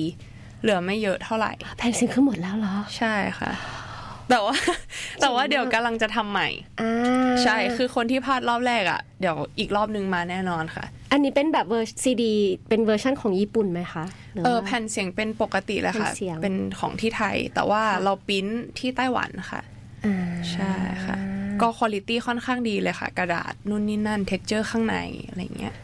[0.63, 3.53] เหลือไม่เยอะเท่าไหร่ แผ่นเสียงคือหมดแล้วเหรอ ใช่ค่ะ
[4.31, 4.57] แต่ว่า
[5.21, 6.49] แต่ว่าเดี๋ยวกำลังจะทำใหม่
[6.81, 12.35] อ่าใช่ คือคนที่พลาดรอบแรกอะเดี๋ยวอีกรอบนึงมาแน่นอนค่ะ อันนี้เป็นแบบเวอร์ซีดี
[12.69, 18.47] เป็นเวอร์ชั่นของญี่ปุ่นไหมคะหรืเออว่า แผ่นเสียงเป็นปกติแหละค่ะ แผ่นเสียง เป็นของที่ไทย แต่ว่าเราปริ้น
[18.79, 19.61] ที่ไต้หวันค่ะ
[20.07, 20.17] อ่า
[20.53, 20.73] ใช่
[21.07, 21.17] ค่ะ
[21.63, 24.97] ก็คุณภาพค่อนข้างดีเลยค่ะ กระดาษนู่นนี่นั่น texture ข้างใน
[25.29, 25.75] อะไรเงี้ย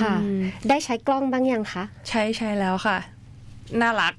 [0.00, 2.98] ค่ะอืมได้ใช้กล้องบ้างยังคะ ใช้ใช้แล้วค่ะ
[3.80, 4.14] น่ารัก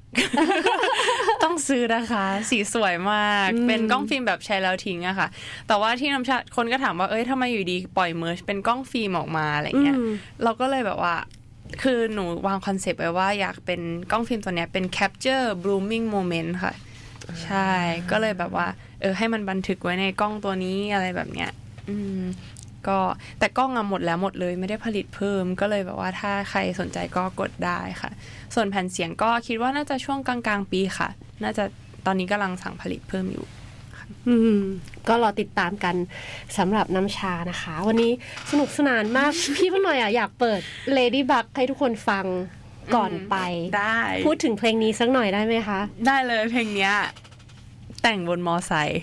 [1.42, 5.28] ต้องซื้อนะคะ สีสวยมาก เป็นกล้องฟิล์มแบบใช้แล้วทิ้งอะค่ะ
[5.66, 10.10] แต่ว่าที่น้ำชาคนก็ถามว่าเอ้ยทำไมอยู่ดีปล่อย merch เป็นกล้องฟิล์มออกมาอะไรเงี้ยอืม
[10.42, 11.16] เราก็เลยแบบว่า
[11.82, 13.80] คือหนูวางคอนเซปต์ไว้ว่าอยากเป็น
[14.10, 16.74] กล้องฟิล์มตัวเนี้ยเป็น capture blooming moment ค่ะ
[17.44, 17.70] ใช่
[18.10, 18.66] ก็เลยแบบว่า
[19.00, 21.50] เออให้มันบันทึกไว้ในกล้องตัวนี้อะไรแบบเนี้ย
[21.88, 22.22] อืม
[22.88, 22.98] ก็
[23.38, 28.10] แต่กล้องอะหมดแล้วหมดเลยไม่ได้ผลิตเพิ่มก็เลยแบบว่าถ้าใครสนใจก็กดได้ค่ะ
[28.54, 31.08] ส่วนแผ่นเสียงก็คิดว่าน่าจะช่วงกลางๆปีค่ะ
[31.44, 31.64] น่าจะ
[32.06, 33.46] ตอนนี้กำลังสั่งผลิตเพิ่มอยู่
[34.28, 34.60] อืม
[35.08, 35.94] ก็รอติดตามกัน
[36.58, 38.12] สำหรับน้ำชานะคะ วันนี้
[38.50, 40.60] สนุกสนานมาก พี่พ่อหน่อยอะอยากเปิด
[40.96, 42.26] Lady Bug ให้ทุกคนฟัง
[42.94, 43.36] ก่อนไป
[43.78, 46.94] ได้ พูดถึงเพลงนี้สักหน่อยได้ไหมคะ ได้เลยเพลงเนี้ย
[48.02, 49.00] แต่งบนมอไซค์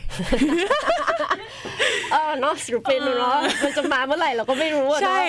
[2.12, 5.24] เออเนาะศิลปินเนาะมันจะมาเมื่อไหร่เราก็ไม่รู้อะเนาะใช่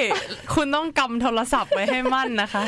[0.54, 2.64] คุณต้องกำโทรศัพท์ไว้ให้มั่นนะคะ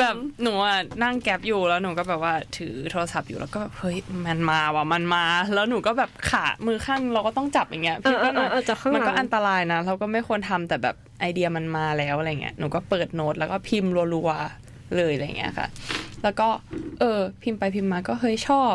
[0.00, 5.24] แบบหนูอะนั่งแก๊บอยู่แล้วหนูก็แบบว่าถือโทรศัพท์อยู่แล้วก็แบบเฮ้ยมันมาว่ะมันมา
[5.54, 15.68] แล้วหนูก็แบบขามือข้างเราก็ต้องจับอย่างเงี้ยเออเออเออเออจากข้างหมันลัก็งอันตรายนะ เราก็ไม่ควรทำแต่แบบไอเดียมันมาแล้วอะไรเงี้ยหนูก็เปิดโน้ตแล้วก็พิมพ์รัวๆเลยอะไรเงี้ยค่ะ
[16.22, 16.48] แล้วก็
[17.00, 18.74] เออพิมพ์ไปพิมพ์มาก็เฮ้ยชอบ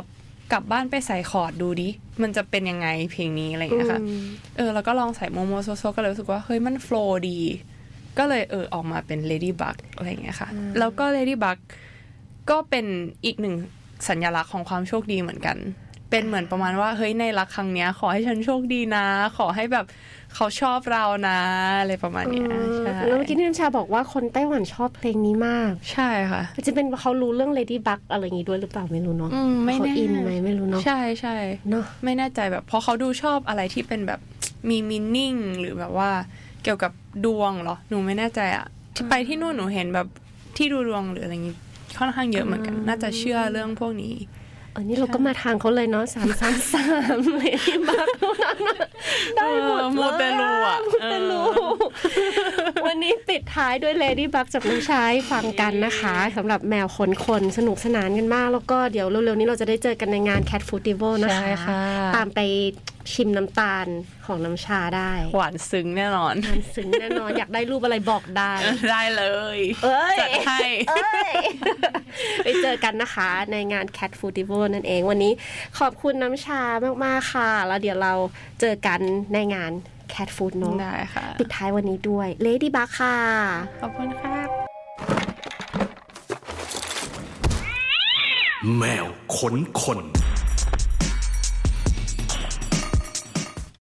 [0.52, 1.90] กลับบ้านไปใส่คอร์ดดูดิ
[2.22, 4.22] มันจะเป็นยังไงเพลงนี้อะไรเงี้ยค่ะอืม
[4.58, 7.40] เออ แล้วก็ลองใส่โมโมโซโซก็เลยรู้สึกว่า เฮ้ย มัน flow ดี
[8.18, 10.50] ก็เลยเออออกมาเป็น Ladybug อะไรอย่างเงี้ยค่ะ
[10.80, 11.58] แล้วก็ Ladybug
[12.50, 12.86] ก็เป็น
[13.26, 13.56] อีกหนึ่ง
[14.08, 15.58] สัญลักษณ์ของความโชคดีเหมือนกัน
[16.12, 19.06] เป็นเหมือนประมาณว่าเฮ้ยในรักครั้งเนี้ย ขอให้ฉันโชคดีนะ
[19.38, 19.86] ขอให้แบบ
[20.36, 21.40] เขาชอบเรานะ
[21.80, 22.48] อะไรประมาณเนี้ย
[22.78, 31.36] ใช่แล้วเมื่อกี้ที่น้ำชาบอกว่าคนไต้หวันชอบเพลงนี้มาก ใช่ค่ะจะเป็นเขารู้เรื่อง Ladybug อะไรอย่างงี้ด้วยหรือเปล่าไม่รู้เนาะอืมไม่เขาแน่อินไหมไม่รู้เนาะใช่ใช่
[31.70, 34.20] เนาะไม่แน่ใจแบบเพราะเขาดูชอบอะไรที่เป็นแบบ
[34.70, 36.10] มีมินนิ่งหรือแบบว่า
[36.64, 36.92] เกี่ยวกับ
[37.26, 40.08] ดวงเหรอหนูไม่แน่ใจอะที่ไปที่นู่นหนูเห็นแบบ
[40.58, 41.56] ที่ดูดวงหรืออะไรอย่างงี้
[42.00, 46.86] ค่อนข้างเยอะเหมือนกัน น่าจะเชื่อเรื่องพวกนี้เออนี่เราก็มาทางเขาเลยเนาะสามสามสา
[47.18, 48.88] มเลยที่บักเท่านั้นน่ะ
[49.36, 51.42] ได้หมดเออเลยมูเตลูอะมูเตลู
[52.86, 61.82] วันนี้ปิดท้ายด้วย Lady Bug จากน้ำชายฟังกันนะคะสำหรับแมวขนคนสนุกสนานกันมาก แล้วก็เดี๋ยวเร็วๆนี้เราจะได้เจอกันในงาน Cat Food Festival นะคะใช่ค่ะ
[62.16, 62.40] ตามไป
[63.14, 63.88] ชิมน้ำตาล
[64.26, 68.54] ของน้ำชาได้ หวานซึ้งแน่นอนมันซึ้งแน่นอน อยากได้รูปอะไรบอกได้
[68.92, 69.26] ได้เล
[69.56, 71.32] ย เอ้ยจัดให้เอ้ย
[72.44, 75.34] ไปเจอกันนะคะ ในงาน Cat Food Festival นั่นเองวันนี้
[75.80, 76.62] ขอบคุณน้ำชา
[77.04, 78.14] มาก ๆ ค่ะ แล้วเดี๋ยวเรา
[78.62, 79.00] เจอกัน
[79.34, 79.72] ในงาน
[80.14, 83.18] Cat Food เนอะได้ค่ะปิดท้ายวันนี้ด้วย Lady Bug ค่ะ
[83.82, 84.36] ขอบคุณค่ะ
[88.78, 89.06] แมว
[89.38, 90.00] ขนคน